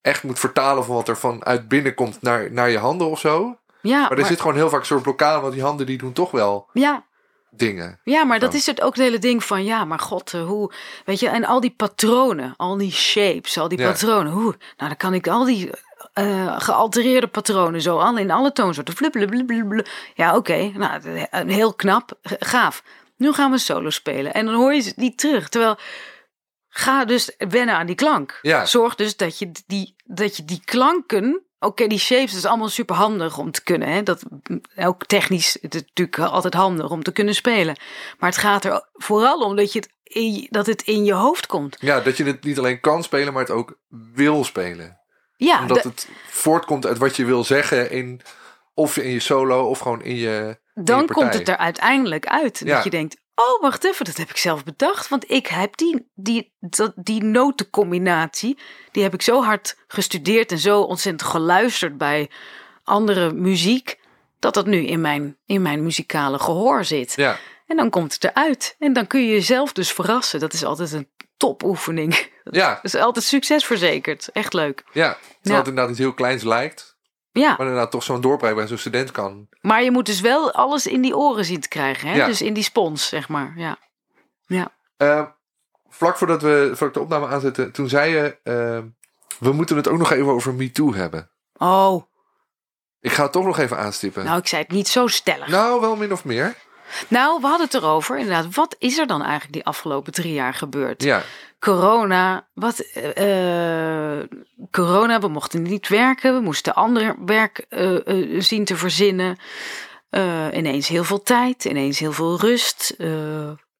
[0.00, 3.60] echt moet vertalen van wat er vanuit binnenkomt naar, naar je handen of zo.
[3.80, 5.98] Ja, Maar er maar, zit gewoon heel vaak een soort blokkade, want die handen die
[5.98, 7.06] doen toch wel ja,
[7.54, 8.00] dingen.
[8.04, 10.72] ja, maar dat is het ook het hele ding van, ja, maar god, eh, hoe,
[11.04, 13.90] weet je, en al die patronen, al die shapes, al die Ja.
[13.90, 14.42] patronen, hoe,
[14.76, 15.70] nou dan kan ik al die
[16.12, 19.88] eh, gealtereerde patronen zo al in alle toonsoorten, blub, blub, blub, blub, blub.
[20.14, 22.82] ja, oké, nou, eh, heel knap, gaaf.
[23.16, 25.78] Nu gaan we solo spelen en dan hoor je ze niet terug, terwijl
[26.68, 28.38] ga dus wennen aan die klank.
[28.42, 28.64] Ja.
[28.66, 31.46] Zorg dus dat je die, dat je die klanken.
[31.64, 33.88] Oké, die shapes is allemaal super handig om te kunnen.
[33.88, 34.02] Hè?
[34.02, 34.22] Dat,
[34.76, 37.76] ook technisch het is natuurlijk altijd handig om te kunnen spelen.
[38.18, 41.12] Maar het gaat er vooral om dat, je het in, je- dat het in je
[41.12, 41.76] hoofd komt.
[41.80, 43.78] Ja, dat je het niet alleen kan spelen, maar het ook
[44.14, 45.00] wil spelen.
[45.36, 48.20] Ja, Omdat de- het voortkomt uit wat je wil zeggen in,
[48.74, 52.60] of in je solo of gewoon in je, dan je komt het er uiteindelijk uit.
[52.64, 52.74] Ja.
[52.74, 55.08] Dat je denkt, oh wacht even, dat heb ik zelf bedacht.
[55.08, 58.58] Want ik heb die, die, dat, die notencombinatie,
[58.90, 62.30] die heb ik zo hard gestudeerd en zo ontzettend geluisterd bij
[62.84, 64.00] andere muziek.
[64.38, 67.12] Dat dat nu in mijn, in mijn muzikale gehoor zit.
[67.16, 68.76] Ja, En dan komt het eruit.
[68.78, 70.40] En dan kun je jezelf dus verrassen.
[70.40, 72.30] Dat is altijd een topoefening.
[72.44, 74.28] Dat ja, is altijd succes verzekerd.
[74.32, 74.84] Echt leuk.
[74.92, 75.12] ja.
[75.12, 75.56] Terwijl Ja.
[75.56, 76.91] het inderdaad iets heel kleins lijkt,
[77.32, 79.48] Ja, maar inderdaad toch zo'n doorbraak bij zo'n student kan.
[79.60, 82.08] maar je moet dus wel alles in die oren zien te krijgen.
[82.08, 82.14] Hè?
[82.16, 82.26] Ja.
[82.26, 83.52] Dus in die spons, zeg maar.
[83.56, 83.78] Ja.
[84.46, 84.72] Ja.
[84.96, 85.26] Eh,
[85.88, 88.78] vlak voordat we ik de opname aanzetten, toen zei je, eh,
[89.38, 91.30] we moeten het ook nog even over MeToo hebben.
[91.56, 92.02] Oh,
[93.00, 94.24] Ik ga het toch nog even aanstippen.
[94.24, 95.48] nou, ik zei het niet zo stellig.
[95.48, 96.56] Nou, wel min of meer.
[97.08, 98.18] Nou, we hadden het erover.
[98.18, 101.02] Inderdaad, wat is er dan eigenlijk die afgelopen drie jaar gebeurd?
[101.02, 101.22] Ja,
[101.58, 102.78] Corona, wat?
[102.78, 104.28] eh, eh,
[104.70, 106.34] corona, we mochten niet werken.
[106.34, 109.36] We moesten ander werk eh, zien te verzinnen.
[110.52, 112.96] Ineens heel veel tijd, ineens heel veel rust.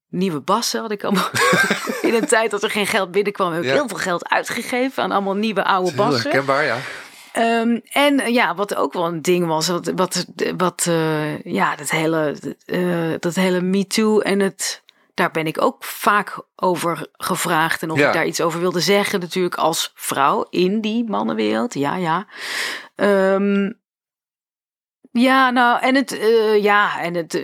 [0.08, 1.30] nieuwe bassen had ik allemaal.
[2.02, 3.74] In een tijd dat er geen geld binnenkwam, heb ik Ja.
[3.74, 6.22] heel veel geld uitgegeven aan allemaal nieuwe oude heel bassen.
[6.22, 6.76] herkenbaar, ja.
[7.32, 10.26] Ehm, en eh, ja, wat ook wel een ding was, wat, wat,
[10.56, 14.82] wat eh, ja, dat hele, eh, dat hele MeToo en het,
[15.14, 17.82] daar ben ik ook vaak over gevraagd.
[17.82, 18.06] En of Ja.
[18.06, 21.74] ik daar iets over wilde zeggen, natuurlijk als vrouw in die mannenwereld.
[21.74, 22.26] Ja, ja.
[22.94, 23.72] Ehm,
[25.10, 26.18] ja, nou, en het,
[26.60, 27.42] ja, en het,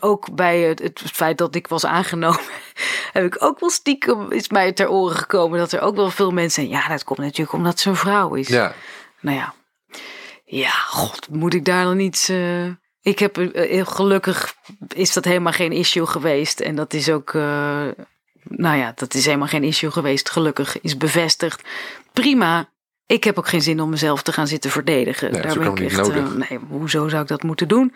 [0.00, 2.40] ook bij het, het feit dat ik was aangenomen,
[3.12, 6.30] heb ik ook wel stiekem, is mij ter oren gekomen dat er ook wel veel
[6.30, 6.82] mensen zijn.
[6.82, 8.48] Ja, dat komt natuurlijk omdat ze een vrouw is.
[8.48, 8.74] Ja,
[9.26, 9.54] Nou ja.
[10.44, 12.28] Ja, god, moet ik daar dan iets...
[12.28, 12.66] eh,
[13.00, 14.54] Ik heb eh, heel gelukkig
[14.94, 16.60] is dat helemaal geen issue geweest.
[16.60, 17.34] En dat is ook...
[17.34, 17.86] eh,
[18.48, 20.30] Nou ja, dat is helemaal geen issue geweest.
[20.30, 21.62] Gelukkig is bevestigd.
[22.12, 22.68] Prima.
[23.06, 25.32] Ik heb ook geen zin om mezelf te gaan zitten verdedigen.
[25.32, 26.48] Nee, Daar ben ik echt...
[26.48, 27.94] nee, hoezo zou ik dat moeten doen?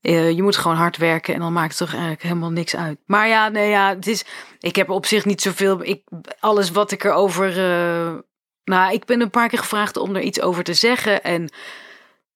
[0.00, 2.98] Je moet gewoon hard werken en dan maakt het toch eigenlijk helemaal niks uit.
[3.06, 4.24] Maar ja, nee, ja, het is...
[4.60, 5.84] Ik heb op zich niet zoveel...
[5.84, 6.02] Ik,
[6.40, 7.52] alles wat ik erover...
[8.64, 11.22] nou, ik ben een paar keer gevraagd om er iets over te zeggen.
[11.22, 11.46] En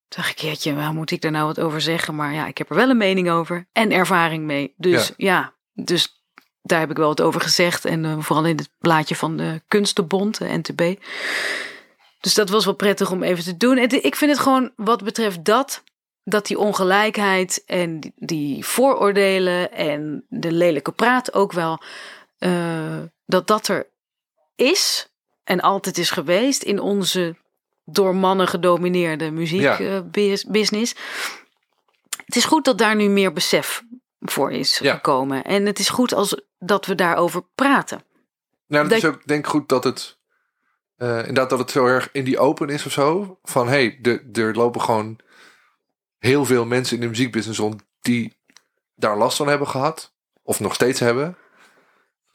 [0.08, 2.14] toen dacht ik, jeetje, waar moet ik daar nou wat over zeggen?
[2.14, 4.74] Maar ja, ik heb er wel een mening over en ervaring mee.
[4.76, 5.14] Dus Ja.
[5.16, 5.54] ja,
[5.84, 6.22] dus
[6.62, 7.84] daar heb ik wel wat over gezegd.
[7.84, 11.02] En eh, vooral in het blaadje van de Kunstenbond, de NTB.
[12.20, 13.76] Dus dat was wel prettig om even te doen.
[13.76, 15.82] En ik vind het gewoon, wat betreft dat,
[16.24, 21.82] dat die ongelijkheid en die, die vooroordelen en de lelijke praat ook wel,
[22.38, 23.90] eh, dat dat er
[24.56, 25.10] is.
[25.46, 27.36] En altijd is geweest in onze
[27.84, 30.94] door mannen gedomineerde muziekbusiness.
[32.24, 33.82] het is goed dat daar nu meer besef
[34.20, 34.94] voor is Ja.
[34.94, 35.44] gekomen.
[35.44, 38.02] En het is goed als dat we daarover praten.
[38.66, 40.14] Nou, het Dat- is ook denk ik goed dat het
[40.96, 43.38] eh, inderdaad dat het zo erg in die open is of zo.
[43.42, 45.18] Van hey, de, er lopen gewoon
[46.18, 48.36] heel veel mensen in de muziekbusiness rond die
[48.94, 50.12] daar last van hebben gehad.
[50.42, 51.36] Of nog steeds hebben.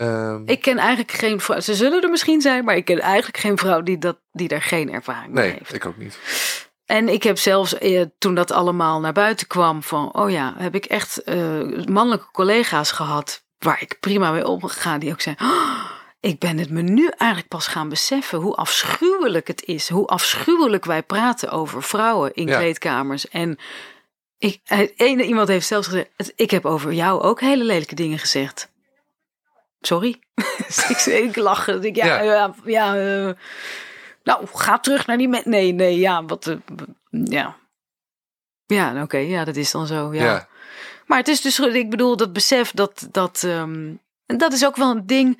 [0.02, 1.60] Ehm, Ik ken eigenlijk geen vrouw.
[1.60, 4.62] Ze zullen er misschien zijn, maar ik ken eigenlijk geen vrouw die, dat, die daar
[4.62, 5.74] geen ervaring mee nee, heeft.
[5.74, 6.18] ik ook niet.
[6.86, 10.76] En ik heb zelfs eh, toen dat allemaal naar buiten kwam van, oh ja, heb
[10.76, 11.36] ik echt eh,
[11.86, 15.86] mannelijke collega's gehad waar ik prima mee omgegaan die ook zeiden, "Oh,
[16.20, 20.86] ik ben het me nu eigenlijk pas gaan beseffen hoe afschuwelijk het is, hoe afschuwelijk
[20.86, 22.58] wij praten over vrouwen in Ja.
[22.58, 23.28] kleedkamers.
[23.30, 23.58] En
[24.38, 24.60] ik,
[24.96, 28.71] eh, iemand heeft zelfs gezegd, "Het- ik heb over jou ook hele lelijke dingen gezegd.
[29.82, 30.20] Sorry.
[30.68, 31.68] Dus ik, ik lach.
[31.68, 32.24] Ik denk, ja, Ja.
[32.24, 33.34] ja, ja, eh,
[34.24, 35.50] nou, ga terug naar die mensen.
[35.50, 36.56] Nee, nee, ja, wat, eh,
[37.10, 37.56] ja.
[38.66, 40.24] Ja, nou, oké, ja, dat is dan zo, ja.
[40.24, 40.48] Ja.
[41.06, 43.94] Maar het is dus, ik bedoel, dat besef dat, dat, ehm,
[44.26, 45.38] en dat is ook wel een ding.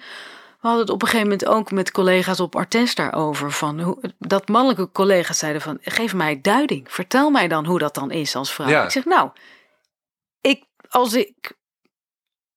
[0.62, 3.52] We hadden het op een gegeven moment ook met collega's op Artes daarover.
[3.52, 6.92] Van hoe, dat mannelijke collega's zeiden van, geef mij duiding.
[6.92, 8.68] Vertel mij dan hoe dat dan is als vrouw.
[8.68, 8.84] Ja.
[8.84, 9.30] Ik zeg, nou,
[10.42, 11.52] ik, als ik,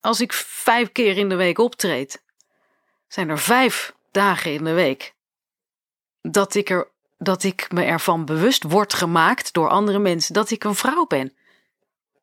[0.05, 2.23] als ik vijf keer in de week optreed,
[3.09, 5.15] zijn er vijf dagen in de week
[6.23, 6.89] dat ik, er,
[7.19, 11.33] dat ik me ervan bewust word gemaakt door andere mensen dat ik een vrouw ben.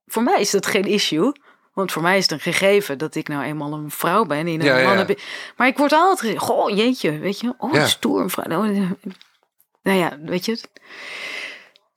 [0.05, 1.31] Voor mij is dat geen issue.
[1.73, 4.47] Want voor mij is het een gegeven dat ik nou eenmaal een vrouw ben.
[4.47, 5.05] In een Ja,
[5.55, 7.53] Maar ik word altijd goh, jeetje, weet je.
[7.57, 7.87] Oh, Ja.
[7.87, 8.63] stoer, een vrouw.
[8.63, 8.91] Oh,
[9.81, 10.61] Nou ja, weet je.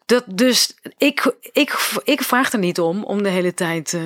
[0.07, 4.03] Dat, dus ik, ik, ik vraag er niet om, om de hele tijd eh,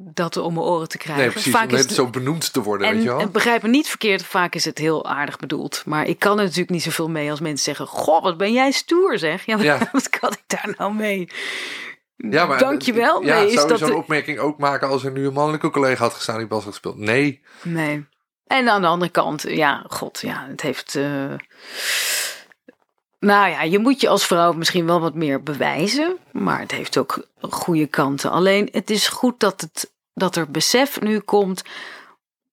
[0.00, 1.22] dat om mijn oren te krijgen.
[1.24, 1.52] Nee, precies.
[1.52, 3.20] Vaak om net zo benoemd te worden, weet je wel.
[3.20, 5.82] en begrijp me niet verkeerd, vaak is het heel aardig bedoeld.
[5.86, 8.70] Maar ik kan er natuurlijk niet zoveel mee als mensen zeggen: Goh, wat ben jij
[8.70, 9.46] stoer, zeg.
[9.46, 9.78] Ja, Ja.
[9.92, 11.28] wat kan ik daar nou mee?
[12.16, 13.22] Ja, maar Dankjewel.
[13.24, 15.70] Ja, nee, zou je dat zo'n de- opmerking ook maken als er nu een mannelijke
[15.70, 16.96] collega had gestaan die bas had gespeeld?
[16.96, 17.42] Nee.
[17.62, 18.06] Nee.
[18.46, 20.94] En aan de andere kant, ja, god, ja, het heeft.
[20.94, 21.32] eh,
[23.20, 26.96] Nou ja, je moet je als vrouw misschien wel wat meer bewijzen, maar het heeft
[26.98, 28.30] ook goede kanten.
[28.30, 31.62] Alleen het is goed dat, het, dat er besef nu komt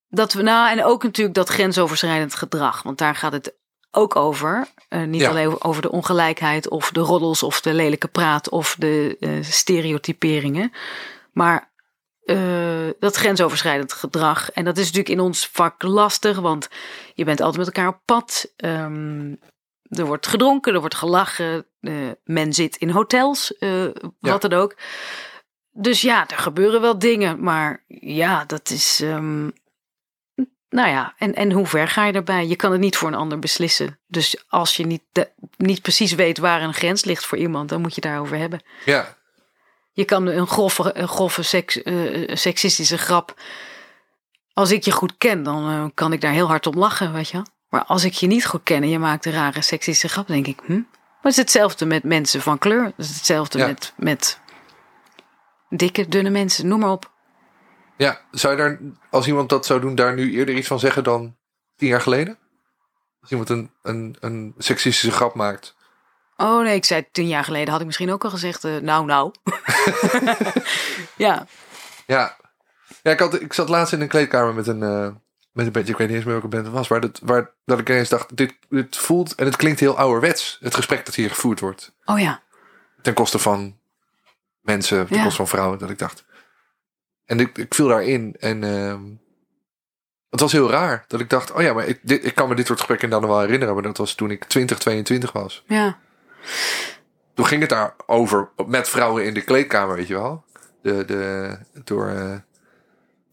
[0.08, 3.54] dat we, nou, en ook natuurlijk dat grensoverschrijdend gedrag, want daar gaat het
[3.90, 4.66] ook over.
[4.88, 5.28] Eh, niet Ja.
[5.30, 10.72] alleen over de ongelijkheid of de roddels of de lelijke praat of de eh, stereotyperingen,
[11.32, 11.70] maar
[12.24, 14.50] eh, dat grensoverschrijdend gedrag.
[14.50, 16.68] En dat is natuurlijk in ons vak lastig, want
[17.14, 18.52] je bent altijd met elkaar op pad.
[18.56, 19.34] Ehm,
[19.98, 21.66] er wordt gedronken, er wordt gelachen.
[21.80, 21.92] eh,
[22.24, 23.84] men zit in hotels, eh,
[24.20, 24.76] wat dan ook.
[25.72, 27.40] Dus ja, er gebeuren wel dingen.
[27.42, 29.00] Maar ja, dat is.
[29.00, 29.50] ehm,
[30.68, 32.46] nou ja, en, en hoe ver ga je daarbij?
[32.46, 33.98] Je kan het niet voor een ander beslissen.
[34.06, 37.80] Dus als je niet, de- niet precies weet waar een grens ligt voor iemand, dan
[37.80, 38.60] moet je daarover hebben.
[38.84, 39.16] Ja,
[39.92, 43.40] Je kan een grove, een grove seks, eh, seksistische grap.
[44.52, 47.36] Als ik je goed ken, dan kan ik daar heel hard om lachen, weet je.
[47.36, 47.46] wel.
[47.76, 50.46] Maar als ik je niet goed ken en je maakt een rare seksistische grap, denk
[50.46, 50.72] ik, hm?
[50.72, 50.82] Maar
[51.22, 52.84] het is hetzelfde met mensen van kleur.
[52.84, 53.66] Het is hetzelfde Ja.
[53.66, 54.40] met, met
[55.68, 57.12] dikke, dunne mensen, noem maar op.
[57.96, 58.20] ja.
[58.30, 58.78] Zou je daar,
[59.10, 61.36] als iemand dat zou doen, daar nu eerder iets van zeggen dan
[61.76, 62.38] tien jaar geleden?
[63.20, 65.76] Als iemand een, een, een seksistische grap maakt.
[66.36, 69.04] Oh nee, ik zei tien jaar geleden had ik misschien ook al gezegd, eh, nou
[69.06, 69.32] nou.
[71.16, 71.46] ja,
[72.06, 72.36] Ja,
[73.02, 75.08] ja ik, had, ik zat laatst in een kleedkamer met een, eh,
[75.56, 75.92] met een bandje.
[75.92, 76.88] Ik weet niet eens meer welke band het was.
[76.88, 80.56] Waar, dat, waar dat ik ineens dacht, dit, dit voelt en het klinkt heel ouderwets.
[80.60, 81.94] Het gesprek dat hier gevoerd wordt.
[82.04, 82.42] oh ja.
[83.02, 83.78] Ten koste van
[84.60, 85.22] mensen, ten Ja.
[85.22, 85.78] koste van vrouwen.
[85.78, 86.24] Dat ik dacht.
[87.24, 88.36] En ik, ik viel daarin.
[88.38, 89.02] En ehm,
[90.30, 91.04] het was heel raar.
[91.08, 93.26] Dat ik dacht, oh ja, maar ik, dit, ik kan me dit soort gesprekken dan
[93.26, 93.74] wel herinneren.
[93.74, 95.64] Maar dat was toen ik 20, 22 was.
[95.66, 95.98] Ja,
[97.34, 100.44] Toen ging het daar over met vrouwen in de kleedkamer, weet je wel.
[100.82, 102.34] De, de, door, eh,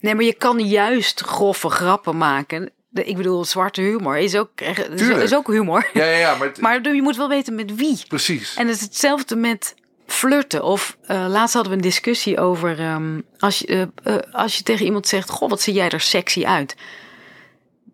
[0.04, 2.72] Nee, maar je kan juist grove grappen maken.
[2.90, 5.24] De, ik bedoel, zwarte humor is ook, is, Tuurlijk.
[5.24, 5.90] is ook humor.
[5.94, 8.04] ja, ja, ja, maar, het- Maar je moet wel weten met wie.
[8.08, 8.56] precies.
[8.56, 9.76] En het is hetzelfde met
[10.08, 10.64] flirten.
[10.64, 13.68] Of eh, laatst hadden we een discussie over ehm, als, je,
[14.04, 16.76] eh, eh, als je tegen iemand zegt: Goh, wat zie jij er sexy uit?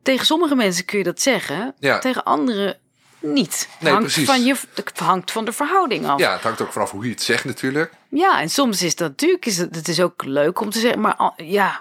[0.03, 1.99] Tegen sommige mensen kun je dat zeggen, Ja.
[1.99, 2.77] tegen anderen
[3.19, 3.69] niet.
[3.79, 4.27] Nee, hangt, precies.
[4.27, 6.19] van je, het hangt van de verhouding af.
[6.19, 7.93] Ja, het hangt ook vanaf hoe je het zegt natuurlijk.
[8.09, 11.01] Ja, en soms is dat natuurlijk, is het, het is ook leuk om te zeggen,
[11.01, 11.79] maar ja,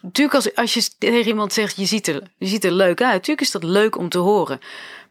[0.00, 3.12] natuurlijk als, als je tegen iemand zegt, je ziet, er, je ziet er leuk uit,
[3.12, 4.60] natuurlijk is dat leuk om te horen.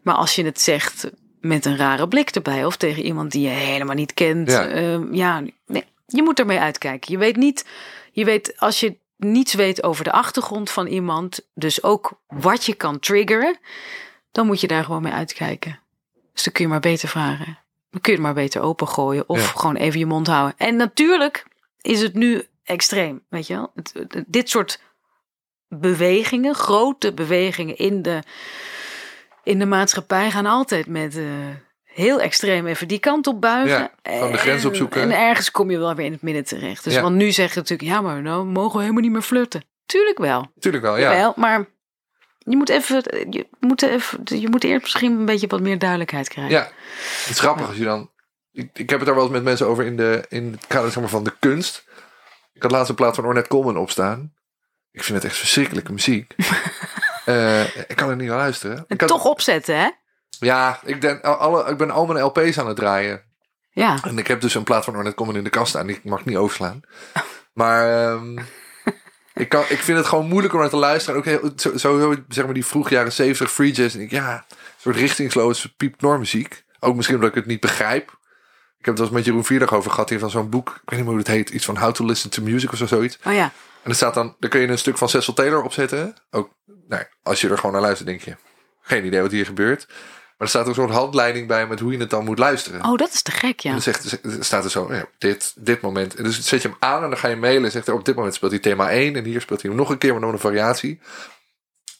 [0.02, 1.10] Maar als je het zegt
[1.40, 4.62] met een rare blik erbij, of tegen iemand die je helemaal niet kent, Ja.
[4.62, 7.12] ja, ja nee, je moet ermee uitkijken.
[7.12, 7.64] Je weet niet,
[8.12, 12.74] je weet als je niets weet over de achtergrond van iemand, dus ook wat je
[12.74, 13.58] kan triggeren,
[14.34, 15.78] dan moet je daar gewoon mee uitkijken.
[16.32, 17.58] Dus dan kun je maar beter vragen.
[17.90, 19.46] Dan kun je het maar beter opengooien of Ja.
[19.46, 20.54] gewoon even je mond houden.
[20.58, 21.46] En natuurlijk
[21.80, 23.70] is het nu extreem, weet je wel.
[23.74, 24.80] Het- het- dit soort
[25.68, 28.18] bewegingen, grote bewegingen in de,
[29.42, 31.24] in de maatschappij gaan altijd met eh,
[31.84, 33.78] heel extreem even die kant op buigen.
[33.78, 35.02] Ja, gewoon de grens En- opzoeken.
[35.02, 36.84] En ergens kom je wel weer in het midden terecht.
[36.84, 37.02] Dus Ja.
[37.02, 39.64] want nu zeg je natuurlijk, ja maar nou mogen we helemaal niet meer flirten.
[39.86, 40.46] Tuurlijk wel.
[40.58, 41.10] Tuurlijk wel, ja.
[41.10, 41.66] Wel, maar
[42.44, 46.28] je moet even, je moet even, je moet eerst misschien een beetje wat meer duidelijkheid
[46.28, 46.52] krijgen.
[46.52, 46.62] Ja,
[47.20, 48.10] het is grappig als je dan...
[48.52, 50.90] Ik, ik heb het daar wel eens met mensen over in, de, in het kader
[50.90, 51.84] zeg maar, van de kunst.
[52.52, 54.34] Ik had laatst een plaat van Ornette Coleman opstaan.
[54.90, 56.34] Ik vind het echt verschrikkelijke muziek.
[57.24, 58.76] Eh, ik kan er niet naar luisteren.
[58.76, 59.88] En Ik had- toch opzetten, hè?
[60.38, 63.22] Ja, ik, denk, alle, ik ben al mijn LP's aan het draaien.
[63.70, 63.98] Ja.
[64.02, 65.86] En ik heb dus een plaat van Ornette Coleman in de kast staan.
[65.86, 66.80] Die mag ik niet overslaan.
[67.52, 68.38] Maar ehm,
[69.34, 71.22] ik, kan, ik vind het gewoon moeilijk om naar te luisteren.
[71.22, 73.94] En ook heel, zo, sowieso, zeg maar die vroeg jaren 70 free jazz.
[73.94, 76.64] En ik, ja, een soort richtingsloze piepknor muziek.
[76.80, 78.18] Ook misschien omdat ik het niet begrijp.
[78.78, 80.08] Ik heb het wel eens met Jeroen Vierdag over gehad.
[80.08, 80.68] hier van zo'n boek.
[80.68, 81.50] Ik weet niet meer hoe het heet.
[81.50, 83.18] Iets van How to Listen to Music of zo, zoiets.
[83.24, 83.52] Oh ja.
[83.82, 86.14] En er staat dan, daar kun je een stuk van Cecil Taylor opzetten.
[86.30, 88.36] Ook, nou, ja, als je er gewoon naar luistert, denk je,
[88.80, 89.86] geen idee wat hier gebeurt.
[90.38, 92.84] Maar er staat ook zo'n handleiding bij met hoe je het dan moet luisteren.
[92.84, 93.70] Oh, dat is te gek, ja.
[93.70, 96.14] En dan zegt, staat er zo, ja, dit, dit moment.
[96.14, 98.04] En dus zet je hem aan en dan ga je mailen en zegt er, op
[98.04, 100.20] dit moment speelt hij thema 1 en hier speelt hij hem nog een keer, maar
[100.20, 101.00] nog een variatie.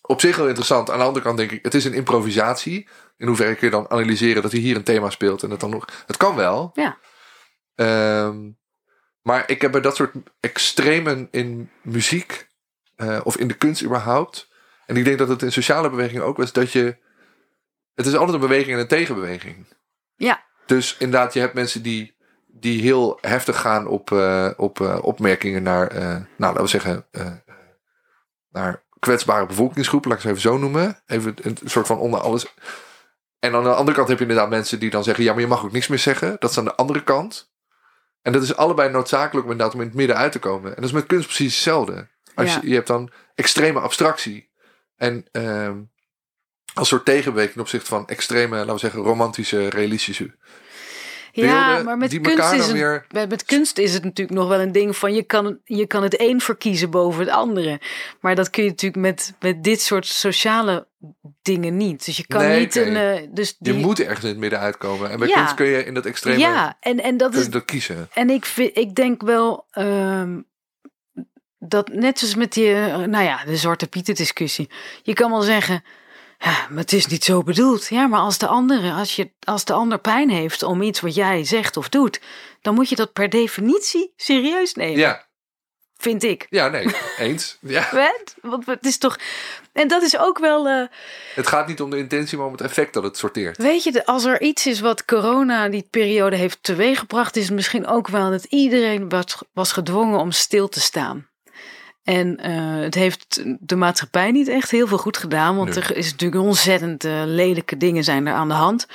[0.03, 0.91] Op zich heel interessant.
[0.91, 2.89] Aan de andere kant denk ik, het is een improvisatie.
[3.17, 5.71] In hoeverre kun je dan analyseren dat hij hier een thema speelt en dat dan
[5.71, 5.85] nog.
[6.07, 6.71] Het kan wel.
[6.75, 6.99] Ja.
[7.75, 8.51] Ehm,
[9.23, 12.49] maar ik heb bij dat soort extremen in muziek
[12.97, 14.49] eh, of in de kunst überhaupt.
[14.87, 16.97] En ik denk dat het in sociale bewegingen ook was dat je.
[17.95, 19.67] Het is altijd een beweging en een tegenbeweging.
[20.17, 20.45] Ja.
[20.67, 22.17] Dus inderdaad, je hebt mensen die,
[22.47, 27.07] die heel heftig gaan op, eh, op eh, opmerkingen naar, eh, nou laten we zeggen,
[28.51, 31.03] naar kwetsbare bevolkingsgroepen, laat ik het even zo noemen.
[31.07, 32.55] Even een soort van onder alles.
[33.39, 35.47] En aan de andere kant heb je inderdaad mensen die dan zeggen, ja, maar je
[35.47, 36.37] mag ook niks meer zeggen.
[36.39, 37.53] Dat is aan de andere kant.
[38.23, 40.69] En dat is allebei noodzakelijk om inderdaad om in het midden uit te komen.
[40.69, 42.09] En dat is met kunst precies hetzelfde.
[42.35, 42.61] Als Ja.
[42.63, 44.51] je, je hebt dan extreme abstractie.
[44.97, 45.83] En ehm,
[46.75, 50.35] als soort tegenbeweging ten opzichte van extreme, laten we zeggen, romantische, realistische
[51.33, 54.73] Ja, maar met kunst, is het, weer- met, kunst is het natuurlijk nog wel een
[54.73, 57.81] ding van je kan, je kan het een verkiezen boven het andere.
[58.21, 60.87] Maar dat kun je natuurlijk met, met dit soort sociale
[61.43, 62.05] dingen niet.
[62.05, 62.85] Dus je kan Nee, niet nee.
[62.87, 62.97] een.
[63.23, 65.11] eh, dus Je die, moet ergens in het midden uitkomen.
[65.11, 65.35] En bij Ja.
[65.35, 68.09] kunst kun je in dat extreme Ja, en, en dat is je dat kiezen.
[68.13, 70.41] En ik, vind, ik denk wel ehm,
[71.59, 74.71] dat net zoals met die, eh, nou ja, de Zwarte Pieten discussie.
[75.03, 75.83] Je kan wel zeggen,
[76.39, 77.87] ja, maar het is niet zo bedoeld.
[77.89, 81.15] Ja, maar als de, andere, als, je, als de ander pijn heeft om iets wat
[81.15, 82.21] jij zegt of doet,
[82.61, 85.27] dan moet je dat per definitie serieus nemen, Ja,
[85.97, 86.47] vind ik.
[86.51, 86.87] ja nee,
[87.19, 87.59] eens.
[87.61, 87.89] Ja.
[87.93, 88.35] Weet?
[88.43, 89.19] Want het is toch.
[89.73, 90.69] En dat is ook wel.
[90.69, 90.87] eh,
[91.35, 93.57] Het gaat niet om de intentie, maar om het effect dat het sorteert.
[93.57, 97.87] Weet je, als er iets is wat corona die periode heeft teweeggebracht, is het misschien
[97.87, 99.13] ook wel dat iedereen
[99.53, 101.29] was gedwongen om stil te staan.
[102.05, 105.85] En eh, het heeft de maatschappij niet echt heel veel goed gedaan, want Nee.
[105.85, 108.87] er is natuurlijk ontzettend eh, lelijke dingen zijn er aan de hand.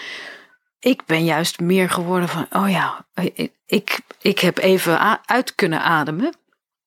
[0.80, 5.82] Ik ben juist meer geworden van, oh ja, ik, ik, ik heb even uit kunnen
[5.82, 6.34] ademen.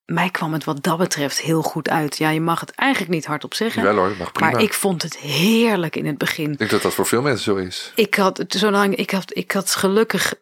[0.05, 2.19] Mij kwam het wat dat betreft heel goed uit.
[2.19, 3.83] Ja, je mag het eigenlijk niet hardop zeggen.
[3.83, 4.51] Wel hoor, mag prima.
[4.51, 6.51] maar ik vond het heerlijk in het begin.
[6.53, 7.93] Ik denk dat dat voor veel mensen zo is.
[7.95, 10.35] Ik had, zolang, ik had, ik had gelukkig,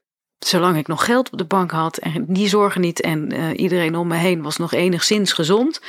[0.46, 3.96] zolang ik nog geld op de bank had en die zorgen niet en eh, iedereen
[3.96, 5.80] om me heen was nog enigszins gezond.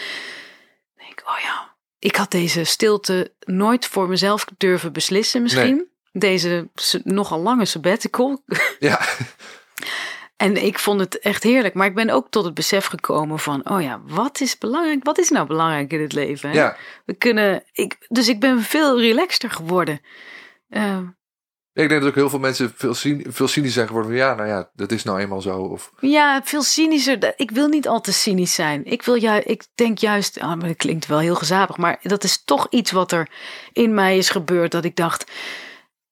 [0.95, 5.89] Denk ik, oh ja, ik had deze stilte nooit voor mezelf durven beslissen misschien.
[6.11, 6.69] Deze
[7.03, 8.43] nogal lange sabbatical.
[8.79, 8.99] Ja,
[10.41, 11.73] En ik vond het echt heerlijk.
[11.73, 15.03] Maar ik ben ook tot het besef gekomen van, oh ja, wat is belangrijk?
[15.03, 16.49] Wat is nou belangrijk in het leven?
[16.49, 16.55] Hè?
[16.55, 16.77] ja.
[17.05, 20.01] We kunnen, ik, dus ik ben veel relaxter geworden.
[20.69, 20.97] Eh,
[21.73, 24.11] Ik denk dat ook heel veel mensen veel, cyn- veel cynisch zijn geworden.
[24.11, 25.57] van, Ja, nou ja, dat is nou eenmaal zo.
[25.57, 27.33] Of, Ja, veel cynischer.
[27.39, 28.85] Ik wil niet al te cynisch zijn.
[28.85, 32.23] Ik, wil ju ik denk juist, ah, maar dat klinkt wel heel gezapig, maar dat
[32.23, 33.29] is toch iets wat er
[33.71, 34.71] in mij is gebeurd.
[34.71, 35.31] Dat ik dacht,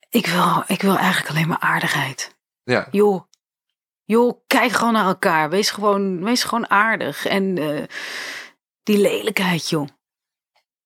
[0.09, 2.37] ik wil, ik wil eigenlijk alleen maar aardigheid.
[2.63, 3.23] ja, Joh,
[4.03, 5.49] joh, kijk gewoon naar elkaar.
[5.49, 7.25] Wees gewoon, wees gewoon aardig.
[7.25, 7.83] En eh,
[8.83, 9.87] die lelijkheid, joh.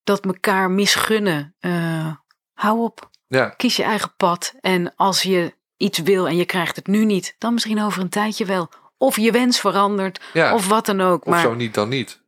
[0.04, 1.56] Dat elkaar misgunnen.
[1.60, 2.12] eh,
[2.54, 3.12] hou op.
[3.34, 4.54] ja, Kies je eigen pad.
[4.62, 8.10] En als je iets wil en je krijgt het nu niet, dan misschien over een
[8.10, 8.70] tijdje wel.
[8.98, 10.54] Of je wens verandert, ja.
[10.54, 11.26] of wat dan ook.
[11.26, 12.22] of Maar zo niet dan niet.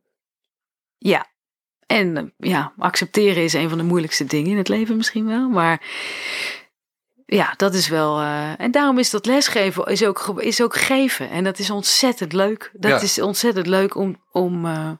[0.98, 1.34] ja.
[1.86, 5.48] En eh, ja, accepteren is een van de moeilijkste dingen in het leven misschien wel.
[5.48, 5.82] Maar
[7.26, 8.18] ja, dat is wel.
[8.20, 11.30] eh, en daarom is dat lesgeven is ook, is ook geven.
[11.30, 12.70] En dat is ontzettend leuk.
[12.72, 13.00] Dat Ja.
[13.00, 14.90] is ontzettend leuk om, om, eh,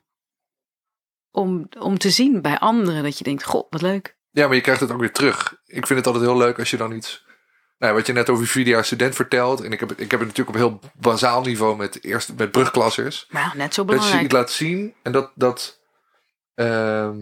[1.31, 3.03] om, om te zien bij anderen.
[3.03, 4.16] Dat je denkt, goh, wat leuk.
[4.37, 5.55] Ja, maar je krijgt het ook weer terug.
[5.66, 7.24] Ik vind het altijd heel leuk als je dan iets...
[7.78, 9.61] Nou, wat je net over vier jaar student vertelt.
[9.61, 13.26] En ik heb, ik heb het natuurlijk op heel bazaal niveau met, eerst, met brugklassers.
[13.28, 14.24] Maar net zo Dat je belangrijk.
[14.24, 15.32] iets laat zien en dat...
[15.34, 15.80] dat
[16.55, 17.18] ehm,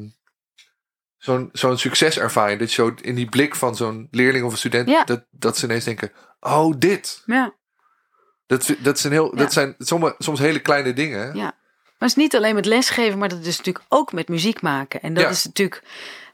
[1.17, 2.59] Zo'n zo'n succeservaring.
[2.59, 4.89] Dat je zo in die blik van zo'n leerling of een student...
[4.89, 5.05] Ja.
[5.05, 6.13] Dat, dat ze ineens denken...
[6.41, 7.23] Oh, dit.
[7.27, 7.55] Ja.
[8.47, 9.37] Dat, dat, zijn, heel, Ja.
[9.37, 11.37] dat zijn soms, soms hele kleine dingen.
[11.37, 11.57] Ja.
[11.99, 15.03] Maar het is niet alleen met lesgeven, maar dat is natuurlijk ook met muziek maken.
[15.03, 15.29] En dat Ja.
[15.31, 15.83] is natuurlijk,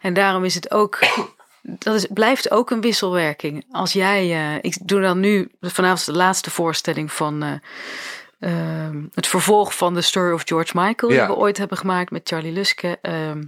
[0.00, 0.98] en daarom is het ook,
[1.84, 3.64] dat is, blijft ook een wisselwerking.
[3.70, 7.52] Als jij, eh, ik doe dan nu, vanavond de laatste voorstelling van eh,
[8.40, 11.18] ehm, het vervolg van de Story of George Michael, Ja.
[11.26, 13.42] die we ooit hebben gemaakt met Charlie Luske, ehm,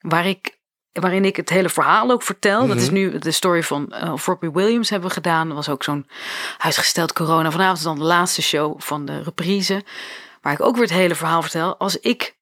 [0.00, 0.56] waar ik
[0.92, 2.66] waarin ik het hele verhaal ook vertel.
[2.66, 2.94] Dat is Mhm.
[2.94, 5.46] nu de story van of Robbie Williams hebben we gedaan.
[5.46, 6.06] Dat was ook zo'n
[6.58, 7.50] uitgesteld corona.
[7.50, 9.84] Vanavond is dan de laatste show van de reprise.
[10.48, 11.76] Waar ik ook weer het hele verhaal vertel.
[11.76, 12.38] Als ik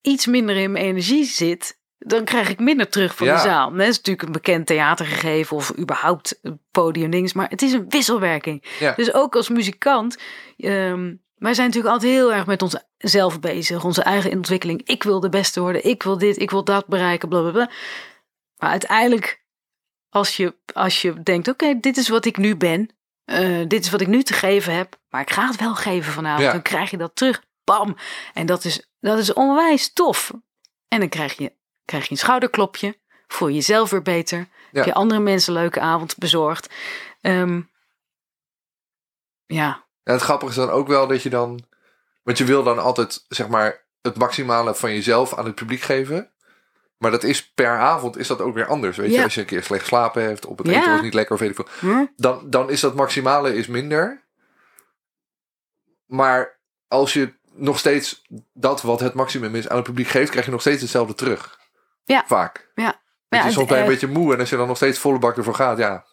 [0.00, 3.34] iets minder in mijn energie zit, dan krijg ik minder terug van Ja.
[3.34, 3.70] de zaal.
[3.70, 6.40] Dat is natuurlijk een bekend theatergegeven of überhaupt
[6.70, 7.32] podiumdings.
[7.32, 8.64] Maar het is een wisselwerking.
[8.78, 8.92] Ja.
[8.94, 10.16] Dus ook als muzikant.
[10.56, 12.62] ehm, wij zijn natuurlijk altijd heel erg met
[12.98, 13.84] onszelf bezig.
[13.84, 14.82] Onze eigen ontwikkeling.
[14.84, 15.84] Ik wil de beste worden.
[15.84, 16.40] Ik wil dit.
[16.40, 17.28] Ik wil dat bereiken.
[17.28, 17.70] Bla bla bla.
[18.56, 19.44] Maar uiteindelijk,
[20.08, 22.90] als je, als je denkt: oké, dit is wat ik nu ben.
[23.26, 24.98] Eh, dit is wat ik nu te geven heb.
[25.10, 26.42] Maar ik ga het wel geven vanavond.
[26.44, 26.52] Ja.
[26.52, 27.44] Dan krijg je dat terug.
[27.64, 27.96] Bam.
[28.34, 30.32] En dat is, dat is onwijs tof.
[30.88, 31.52] En dan krijg je,
[31.84, 32.98] krijg je een schouderklopje.
[33.26, 34.38] Voel je jezelf weer beter.
[34.38, 34.46] Ja.
[34.72, 36.74] Heb je andere mensen een leuke avond bezorgd.
[37.20, 37.60] Ehm,
[39.46, 41.64] ja, En het grappige is dan ook wel dat je dan...
[42.22, 46.30] Want je wil dan altijd, zeg maar, het maximale van jezelf aan het publiek geven.
[46.98, 48.96] Maar dat is per avond is dat ook weer anders.
[48.96, 50.78] Weet je, als je een keer slecht geslapen heeft, op het Ja.
[50.78, 51.90] eten was niet lekker of weet ik veel.
[51.90, 52.04] Hm?
[52.16, 54.22] Dan, dan is dat maximale is minder.
[56.06, 58.22] Maar als je nog steeds
[58.52, 61.58] dat wat het maximum is aan het publiek geeft, krijg je nog steeds hetzelfde terug.
[62.04, 62.24] Ja.
[62.26, 62.70] Vaak.
[62.74, 63.00] ja.
[63.28, 64.98] Je soms het, ben je een eh, beetje moe en als je dan nog steeds
[64.98, 66.04] volle bak ervoor gaat, ja.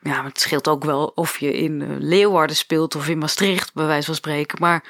[0.00, 3.74] Ja, maar het scheelt ook wel of je in eh, Leeuwarden speelt of in Maastricht,
[3.74, 4.58] bij wijze van spreken.
[4.60, 4.84] Maar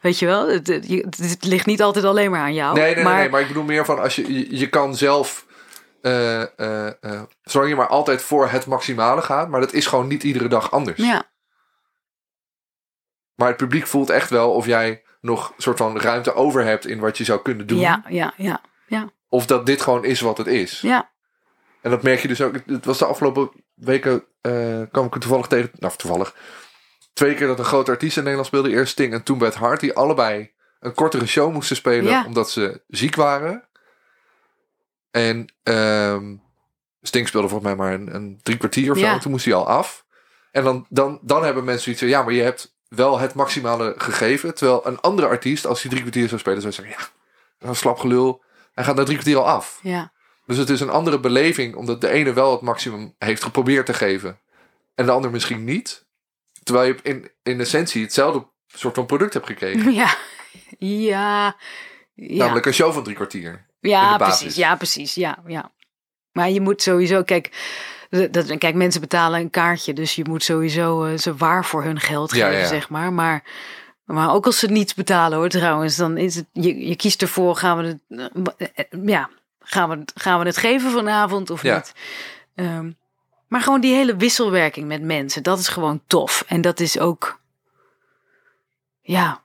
[0.00, 2.74] weet je wel, het, het, ligt niet altijd alleen maar aan jou.
[2.74, 4.96] Nee, nee, nee, maar, nee, maar ik bedoel meer van als je, je, je kan
[4.96, 5.46] zelf,
[6.00, 6.42] eh,
[7.42, 10.70] zolang je maar altijd voor het maximale gaat, maar dat is gewoon niet iedere dag
[10.70, 11.02] anders.
[11.02, 11.30] Ja,
[13.34, 16.86] Maar het publiek voelt echt wel of jij nog een soort van ruimte over hebt
[16.86, 17.78] in wat je zou kunnen doen.
[17.78, 20.80] ja, ja, ja, ja, Of dat dit gewoon is wat het is.
[20.80, 21.10] ja.
[21.80, 22.54] En dat merk je dus ook.
[22.66, 23.50] Het was de afgelopen
[23.84, 26.34] weken, eh kwam ik er toevallig tegen, nou toevallig,
[27.12, 28.70] twee keer dat een grote artiest in Nederland speelde.
[28.70, 32.24] Eerst Sting en toen Beth Hart, die allebei een kortere show moesten spelen Ja.
[32.26, 33.64] omdat ze ziek waren.
[35.10, 36.36] En ehm,
[37.02, 39.04] Sting speelde volgens mij maar een, een drie kwartier of zo.
[39.04, 39.18] Ja.
[39.18, 40.04] Toen moest hij al af.
[40.52, 43.94] En dan, dan, dan hebben mensen zoiets van, ja, maar je hebt wel het maximale
[43.98, 44.54] gegeven.
[44.54, 47.98] Terwijl een andere artiest, als hij drie kwartier zou spelen, zou zeggen, ja, een slap
[47.98, 48.42] gelul.
[48.72, 49.78] Hij gaat na drie kwartier al af.
[49.82, 50.12] ja.
[50.46, 53.94] Dus het is een andere beleving, omdat de ene wel het maximum heeft geprobeerd te
[53.94, 54.38] geven.
[54.94, 56.04] En de ander misschien niet.
[56.62, 59.92] Terwijl je in, in essentie hetzelfde soort van product hebt gekregen.
[60.02, 60.16] Ja,
[60.78, 61.56] ja,
[62.14, 62.36] ja.
[62.36, 63.66] Namelijk een show van drie kwartier.
[63.80, 64.54] Ja, precies.
[64.54, 65.14] Ja, precies.
[65.14, 65.72] Ja, ja.
[66.32, 67.50] Maar je moet sowieso, kijk,
[68.30, 72.00] dat, kijk, mensen betalen een kaartje, dus je moet sowieso eh, ze waar voor hun
[72.00, 72.66] geld geven, ja.
[72.66, 73.12] zeg maar.
[73.12, 73.44] Maar,
[74.04, 77.56] maar ook als ze niets betalen, hoor, trouwens, dan is het, je, je kiest ervoor,
[77.56, 79.30] gaan we het, eh, eh, ja,
[79.64, 81.74] gaan we, het- gaan we het geven vanavond of Ja.
[81.74, 81.92] niet?
[82.54, 82.90] Ehm,
[83.48, 86.44] maar gewoon die hele wisselwerking met mensen, dat is gewoon tof.
[86.46, 87.40] En dat is ook,
[89.00, 89.42] ja,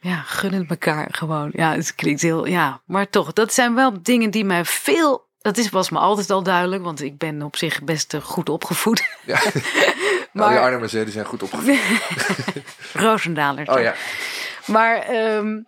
[0.00, 1.50] ja, gun het elkaar gewoon.
[1.52, 5.56] Ja, het klinkt heel, ja, maar toch, dat zijn wel dingen die mij veel, dat
[5.56, 9.02] is, was me altijd al duidelijk, want ik ben op zich best eh, goed opgevoed.
[9.26, 9.40] Ja.
[10.32, 11.78] Maar- nou, die hè, die zijn goed opgevoed.
[13.04, 13.70] Roosendaler.
[13.70, 13.94] Oh ja.
[14.66, 15.60] Maar ehm,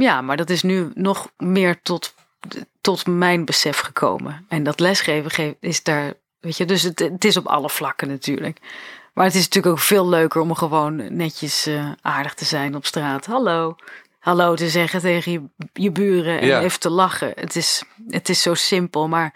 [0.00, 2.14] ja, maar dat is nu nog meer tot,
[2.80, 4.46] tot mijn besef gekomen.
[4.48, 8.08] En dat lesgeven geeft, is daar, weet je, dus het, het is op alle vlakken
[8.08, 8.58] natuurlijk.
[9.14, 12.86] Maar het is natuurlijk ook veel leuker om gewoon netjes eh, aardig te zijn op
[12.86, 13.26] straat.
[13.26, 13.76] Hallo.
[14.18, 15.42] Hallo te zeggen tegen je,
[15.72, 16.60] je buren en Ja.
[16.60, 17.32] even te lachen.
[17.34, 19.34] Het is, het is zo simpel, maar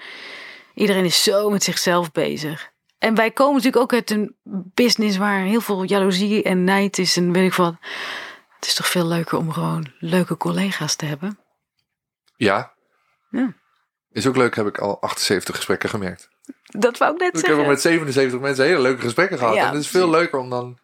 [0.75, 2.73] iedereen is zo met zichzelf bezig.
[2.99, 4.35] En wij komen natuurlijk ook uit een
[4.75, 7.75] business waar heel veel jaloezie en nijd is en weet ik wat.
[8.65, 11.39] Het is toch veel leuker om gewoon leuke collega's te hebben.
[12.37, 12.73] Ja.
[13.31, 13.55] Ja.
[14.13, 16.29] Is ook leuk, heb ik al 78 gesprekken gemerkt.
[16.65, 17.65] Dat wou ik net Ik heb zeggen.
[17.65, 19.55] al met 77 mensen hele leuke gesprekken gehad.
[19.55, 20.79] Ja, en het is veel leuker om dan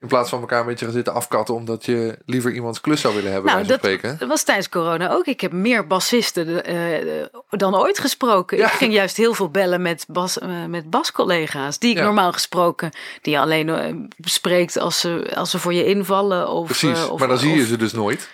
[0.00, 3.14] in plaats van elkaar een beetje gaan zitten afkatten, omdat je liever iemands klus zou
[3.14, 4.28] willen hebben, Nou, dat, spreken.
[4.28, 5.26] was tijdens corona ook.
[5.26, 8.56] Ik heb meer bassisten eh, dan ooit gesproken.
[8.58, 8.66] Ja.
[8.66, 11.78] Ik ging juist heel veel bellen met, bas, eh, met bascollega's.
[11.78, 12.04] Die ik Ja.
[12.04, 12.90] normaal gesproken,
[13.22, 16.48] die je alleen eh, spreekt als ze, als ze voor je invallen.
[16.48, 18.28] Of, Precies, of, maar dan zie je ze dus nooit.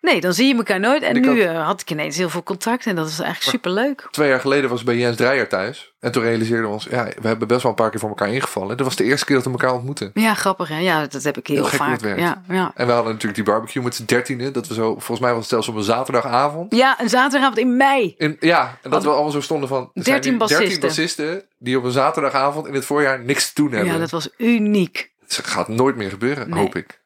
[0.00, 1.02] Nee, dan zie je elkaar nooit.
[1.02, 3.50] En Ik nu had- eh, had ik ineens heel veel contact en dat is eigenlijk
[3.50, 4.08] superleuk.
[4.10, 5.92] Twee jaar geleden was ik bij Jens Dreyer thuis.
[6.00, 8.28] En toen realiseerden we ons, ja, we hebben best wel een paar keer voor elkaar
[8.32, 8.76] ingevallen.
[8.76, 10.10] Dat was de eerste keer dat we elkaar ontmoetten.
[10.14, 10.78] Ja, grappig hè?
[10.78, 12.00] Ja, dat heb ik heel, vaak.
[12.04, 12.72] Ja, ja.
[12.74, 14.50] En we hadden natuurlijk die barbecue met z'n dertiende.
[14.50, 16.74] Dat we zo, volgens mij was het zelfs op een zaterdagavond.
[16.74, 18.14] ja, een zaterdagavond in mei.
[18.18, 19.80] In, ja, en dat we allemaal zo stonden van...
[19.82, 20.80] er zijn 13 nu bassisten.
[20.80, 23.92] bassisten die op een zaterdagavond in het voorjaar niks te doen hebben.
[23.92, 25.10] Ja, dat was uniek.
[25.26, 26.58] Het gaat nooit meer gebeuren, Nee.
[26.60, 26.99] hoop ik.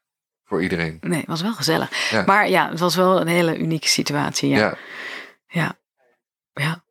[0.45, 0.99] Voor iedereen.
[1.01, 2.11] Nee, het was wel gezellig.
[2.11, 2.23] Ja.
[2.27, 4.49] Maar ja, het was wel een hele unieke situatie.
[4.49, 4.75] Ja, Ja.
[5.47, 5.79] ja.
[6.53, 6.85] ja.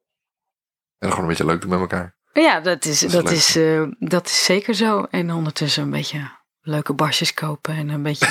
[0.99, 2.15] En gewoon een beetje leuk doen met elkaar.
[2.33, 5.03] Ja, dat is, Dat dat, is is, eh, dat is zeker zo.
[5.09, 6.29] En ondertussen een beetje
[6.61, 8.27] leuke basjes kopen en een beetje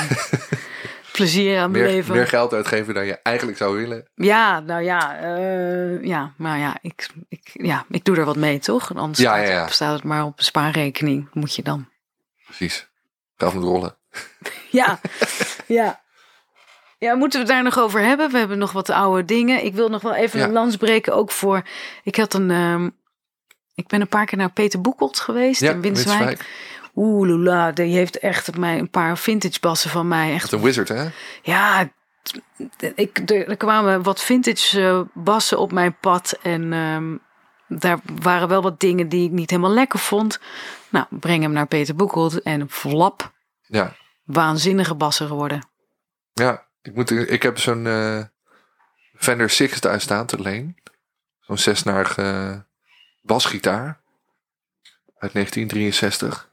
[1.13, 2.15] plezier aan Meer, beleven.
[2.15, 4.11] meer geld uitgeven dan je eigenlijk zou willen.
[4.15, 8.59] Ja, nou ja, eh, ja, maar ja ik, ik, ja, ik doe er wat mee,
[8.59, 8.95] toch?
[8.95, 9.69] Anders Ja, staat, ja, ja.
[9.69, 11.29] staat het maar op een spaarrekening.
[11.33, 11.89] Moet je dan.
[12.45, 12.91] Precies.
[13.37, 13.97] Geld moet rollen.
[14.71, 15.01] Ja,
[15.67, 16.01] ja.
[16.99, 18.31] Ja, moeten we het daar nog over hebben?
[18.31, 19.65] We hebben nog wat oude dingen.
[19.65, 20.45] Ik wil nog wel even Ja.
[20.47, 21.63] een lans breken, ook voor...
[22.03, 22.51] Ik had een...
[22.51, 22.89] ehm,
[23.75, 25.81] ik ben een paar keer naar Peter Boekholt geweest Ja, in.
[25.81, 26.45] Winterswijk.
[26.95, 30.33] Oeh, lula, die heeft echt mij een paar vintage bassen van mij.
[30.35, 31.07] Echt een wizard, hè?
[31.43, 31.89] Ja,
[32.95, 36.39] ik, er, er kwamen wat vintage eh, bassen op mijn pad.
[36.43, 37.17] En ehm,
[37.81, 40.41] daar waren wel wat dingen die ik niet helemaal lekker vond.
[40.89, 43.33] Nou, breng hem naar Peter Boekholt en flap,
[43.67, 43.93] Ja.
[44.25, 45.69] Waanzinnige bassen geworden.
[46.33, 48.23] Ja, ik, moet, ik heb zo'n eh
[49.17, 50.77] Fender Six thuis staan te leen.
[51.41, 52.65] Zo'n zesnarige
[53.23, 54.01] basgitaar.
[55.19, 56.51] Uit 1963.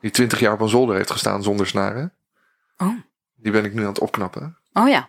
[0.00, 2.14] Die 20 jaar op een zolder heeft gestaan zonder snaren.
[2.76, 2.94] Oh,
[3.34, 4.58] Die ben ik nu aan het opknappen.
[4.72, 5.08] oh ja.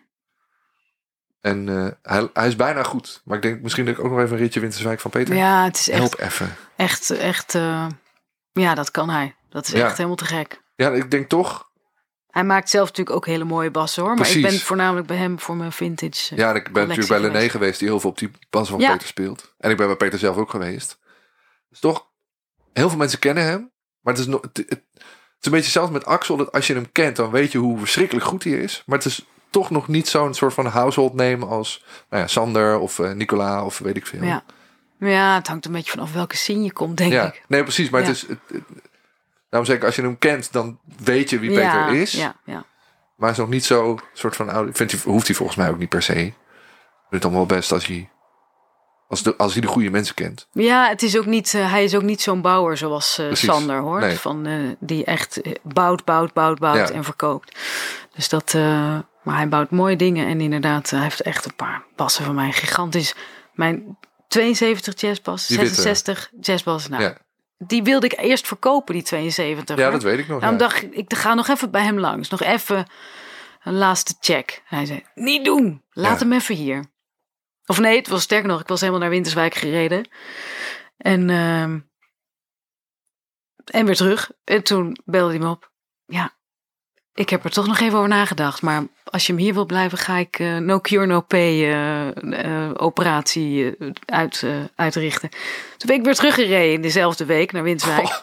[1.41, 3.21] En eh, hij, hij is bijna goed.
[3.25, 5.35] Maar ik denk misschien dat ik ook nog even een ritje Winterswijk van Peter.
[5.35, 6.55] Ja, het is echt, Help even.
[6.75, 7.87] echt, echt eh,
[8.51, 9.35] ja, dat kan hij.
[9.49, 9.85] Dat is Ja.
[9.85, 10.61] echt helemaal te gek.
[10.75, 11.66] Ja, ik denk toch.
[12.37, 14.15] Hij maakt zelf natuurlijk ook hele mooie bassen hoor.
[14.15, 16.31] Maar ik ben voornamelijk bij hem voor mijn vintage.
[16.31, 17.79] eh, Ja, en ik ben natuurlijk bij Lené geweest.
[17.79, 18.91] die heel veel op die bas van Ja.
[18.91, 19.53] Peter speelt.
[19.57, 20.99] En ik ben bij Peter zelf ook geweest.
[21.69, 22.07] Dus toch,
[22.73, 23.71] heel veel mensen kennen hem.
[24.01, 24.79] Maar het is, nog, het, het- het
[25.39, 26.37] is een beetje hetzelfde met Axel.
[26.37, 28.83] Dat als je hem kent, dan weet je hoe verschrikkelijk goed hij is.
[28.85, 32.79] Maar het is toch nog niet zo'n soort van household name als nou ja, Sander
[32.79, 34.23] of eh, Nicola of weet ik veel.
[34.23, 34.43] Ja.
[34.99, 37.43] ja, het hangt een beetje vanaf welke scene je komt, denk Ja, ik.
[37.47, 37.89] nee, precies.
[37.89, 38.07] Maar Ja.
[38.07, 38.25] het is.
[38.27, 38.61] Het-
[39.49, 42.11] daarom zeg ik, als je hem kent, dan weet je wie Peter is.
[42.11, 42.65] Ja, ja.
[43.15, 44.73] Maar is nog niet zo soort van oude.
[44.73, 46.33] Vindt hij, hoeft hij volgens mij ook niet per se.
[47.09, 48.09] Het dan wel best als hij.
[49.07, 50.47] Als, de, als hij de goede mensen kent.
[50.51, 53.33] Ja, het is ook niet, eh, hij is ook niet zo'n bouwer zoals eh.
[53.33, 53.99] Sander hoor.
[53.99, 54.17] Nee.
[54.17, 56.93] Van, eh, die echt bouwt, bouwt, bouwt, bouwt Ja.
[56.93, 57.59] en verkoopt.
[58.15, 58.53] Dus dat,
[59.23, 62.51] maar hij bouwt mooie dingen en inderdaad, hij heeft echt een paar bassen van mij.
[62.51, 63.15] Gigantisch.
[63.53, 65.73] Mijn 72 jazzbas, Die witte.
[65.81, 66.87] 66 jazzbas.
[66.87, 67.17] Nou, Ja.
[67.57, 69.77] Die wilde ik eerst verkopen, die 72.
[69.77, 70.39] Ja, dat weet ik nog.
[70.39, 70.67] Daarom ja.
[70.67, 72.29] dacht ik, ik ga nog even bij hem langs.
[72.29, 72.85] Nog even
[73.63, 74.61] een laatste check.
[74.69, 75.83] En hij zei, niet doen.
[75.89, 76.25] Laat Ja.
[76.25, 76.85] hem even hier.
[77.65, 78.61] Of nee, het was sterker nog.
[78.61, 80.09] Ik was helemaal naar Winterswijk gereden.
[80.97, 81.79] En, ehm,
[83.65, 84.31] en weer terug.
[84.43, 85.71] En toen belde hij me op.
[86.05, 86.36] Ja,
[87.17, 88.61] ik heb er toch nog even over nagedacht.
[88.61, 92.71] Maar als je hem hier wil blijven, ga ik eh, no cure, no pay eh,
[92.73, 94.45] operatie uit,
[94.75, 95.29] uitrichten.
[95.77, 98.07] Toen ben ik weer teruggereden in dezelfde week naar Winterswijk.
[98.07, 98.15] Oh.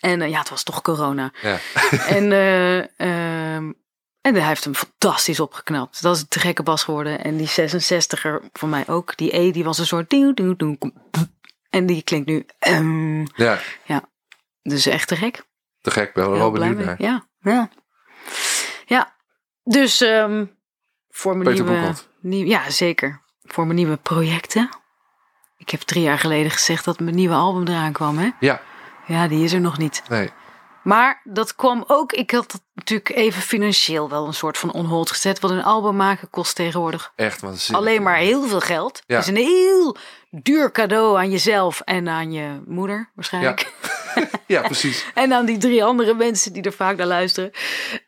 [0.00, 1.32] En ja, het was toch corona.
[1.42, 1.58] Ja.
[2.16, 3.72] En, eh, ehm,
[4.20, 6.02] en hij heeft hem fantastisch opgeknapt.
[6.02, 7.24] Dat is te gekke bas geworden.
[7.24, 9.16] En die 66er van mij ook.
[9.16, 10.12] Die E, die was een soort...
[11.70, 12.46] En die klinkt nu...
[12.58, 13.24] ehm,
[13.84, 14.08] ja,
[14.62, 15.42] dus echt te gek.
[15.80, 16.12] te gek.
[16.12, 17.02] Ben er wel benieuwd naar.
[17.02, 17.70] Ja, ja.
[18.90, 19.12] Ja,
[19.64, 20.44] dus ehm,
[21.10, 21.92] voor mijn Peter nieuwe...
[22.20, 23.20] Nieuw, ja, zeker.
[23.42, 24.68] Voor mijn nieuwe projecten.
[25.56, 28.30] Ik heb drie jaar geleden gezegd dat mijn nieuwe album eraan kwam, hè?
[28.40, 28.60] Ja,
[29.06, 30.02] Ja, die is er nog niet.
[30.08, 30.30] nee.
[30.82, 35.10] Maar dat kwam ook, ik had het natuurlijk even financieel wel een soort van onhold
[35.10, 35.40] gezet.
[35.40, 37.82] Want een album maken kost tegenwoordig Echt waanzinnig.
[37.82, 39.02] alleen maar heel veel geld.
[39.06, 39.18] Ja.
[39.18, 39.96] Is een heel
[40.30, 43.60] duur cadeau aan jezelf en aan je moeder waarschijnlijk.
[43.82, 43.88] Ja,
[44.62, 45.06] precies.
[45.14, 47.50] En aan die drie andere mensen die er vaak naar luisteren.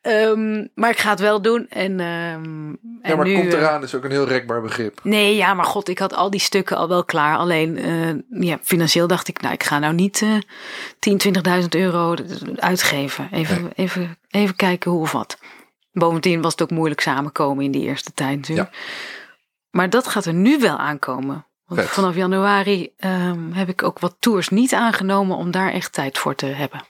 [0.01, 1.67] Ehm, maar ik ga het wel doen.
[1.69, 2.69] En, ehm,
[3.03, 5.01] Ja, en maar nu, komt eh, eraan is ook een heel rekbaar begrip.
[5.03, 7.37] Nee, ja, maar god, ik had al die stukken al wel klaar.
[7.37, 10.37] Alleen, eh, ja, financieel dacht ik, nou, ik ga nou niet eh
[10.99, 12.15] 10, 20.000 euro
[12.57, 13.29] uitgeven.
[13.33, 15.39] Even, even, even kijken hoe of wat.
[15.93, 18.77] Bovendien was het ook moeilijk samenkomen in die eerste tijd natuurlijk.
[19.71, 21.47] Maar dat gaat er nu wel aankomen.
[21.65, 21.91] Want Vet.
[21.91, 26.35] vanaf januari ehm, heb ik ook wat tours niet aangenomen om daar echt tijd voor
[26.35, 26.85] te hebben.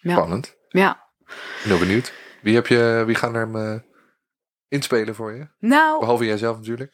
[0.00, 0.56] Ja, Spannend.
[0.68, 1.08] ja.
[1.62, 2.12] Heel benieuwd.
[2.42, 3.80] Wie, heb je, wie gaan er hem eh,
[4.68, 5.48] inspelen voor je?
[5.58, 6.92] Nou, Behalve jijzelf natuurlijk.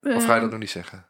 [0.00, 1.06] Of ga je ehm, dat nog niet zeggen?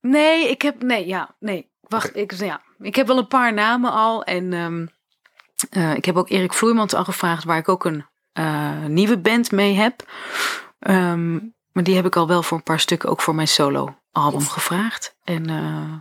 [0.00, 0.82] Nee, ik heb.
[0.82, 1.70] Nee, ja, nee.
[1.80, 4.24] Wacht, ik, ja, ik heb wel een paar namen al.
[4.24, 4.86] En ehm,
[5.70, 9.50] eh, ik heb ook Erik Vloeimans al gevraagd, waar ik ook een eh, nieuwe band
[9.50, 10.08] mee heb.
[10.78, 11.38] Ehm,
[11.74, 15.16] maar die heb ik al wel voor een paar stukken ook voor mijn solo-album gevraagd.
[15.24, 15.92] En uh,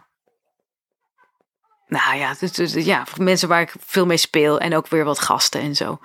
[1.88, 5.20] nou ja, dus, dus, ja, mensen waar ik veel mee speel en ook weer wat
[5.20, 6.00] gasten en zo.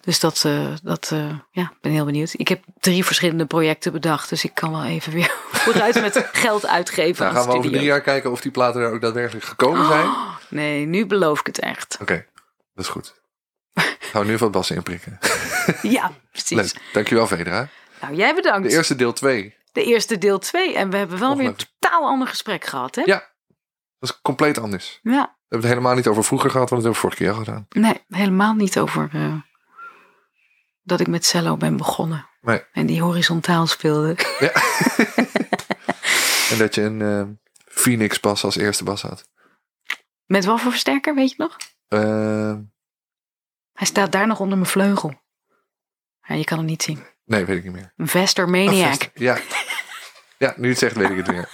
[0.00, 2.34] Dus dat, uh, dat uh, ja, ben heel benieuwd.
[2.36, 5.34] Ik heb drie verschillende projecten bedacht, dus ik kan wel even weer
[5.64, 7.24] vooruit met geld uitgeven.
[7.24, 10.06] Nou, gaan we over drie jaar kijken of die platen er ook daadwerkelijk gekomen zijn.
[10.06, 11.94] Oh, nee, nu beloof ik het echt.
[11.94, 12.26] Oké, okay,
[12.74, 13.14] dat is goed.
[13.98, 15.18] Gaan we nu van Bas inprikken.
[15.96, 16.56] ja, precies.
[16.56, 16.72] Leuk.
[16.92, 17.68] Dankjewel, Vedra.
[18.00, 18.68] Nou, jij bedankt.
[18.68, 19.56] De eerste deel 2.
[19.72, 20.74] De eerste deel 2.
[20.74, 23.02] En we hebben wel weer een totaal ander gesprek gehad, hè?
[23.02, 23.18] Ja,
[23.98, 25.00] dat is compleet anders.
[25.02, 25.10] Ja.
[25.12, 25.18] We
[25.48, 27.66] hebben het helemaal niet over vroeger gehad, want dat hebben we vorige keer al gedaan.
[27.82, 29.34] Nee, helemaal niet over uh,
[30.82, 32.28] dat ik met cello ben begonnen.
[32.40, 32.64] Nee.
[32.72, 34.16] En die horizontaal speelde.
[34.38, 34.52] Ja.
[36.50, 37.22] en dat je een uh,
[37.64, 39.28] Phoenix bas als eerste bas had.
[40.24, 41.56] Met wat voor versterker, weet je nog?
[41.88, 42.54] Uh,
[43.72, 45.20] Hij staat daar nog onder mijn vleugel.
[46.22, 47.04] Ja, je kan hem niet zien.
[47.26, 47.92] Nee, weet ik niet meer.
[47.96, 49.10] Vester Maniac.
[49.14, 49.38] Ja.
[50.38, 51.48] ja, nu het zegt weet ik het weer.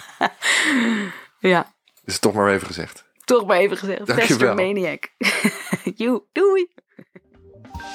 [1.51, 1.73] ja.
[2.05, 3.03] Is het toch maar even gezegd.
[3.25, 4.01] Toch maar even gezegd.
[4.05, 5.09] Vester Maniac.
[5.95, 6.67] Joe, doei.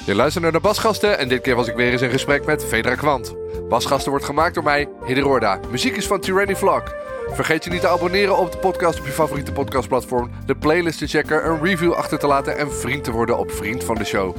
[0.07, 2.64] Je luistert naar de Basgasten en dit keer was ik weer eens in gesprek met
[2.64, 3.35] Vedra Kwant.
[3.68, 6.95] Basgasten wordt gemaakt door mij, Hidde Muziek is van Tyranny Vlog.
[7.31, 11.07] Vergeet je niet te abonneren op de podcast op je favoriete podcastplatform, de playlist te
[11.07, 14.37] checken, een review achter te laten en vriend te worden op Vriend van de Show.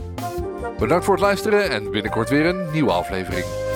[0.79, 3.68] Bedankt voor het luisteren en binnenkort weer een nieuwe aflevering.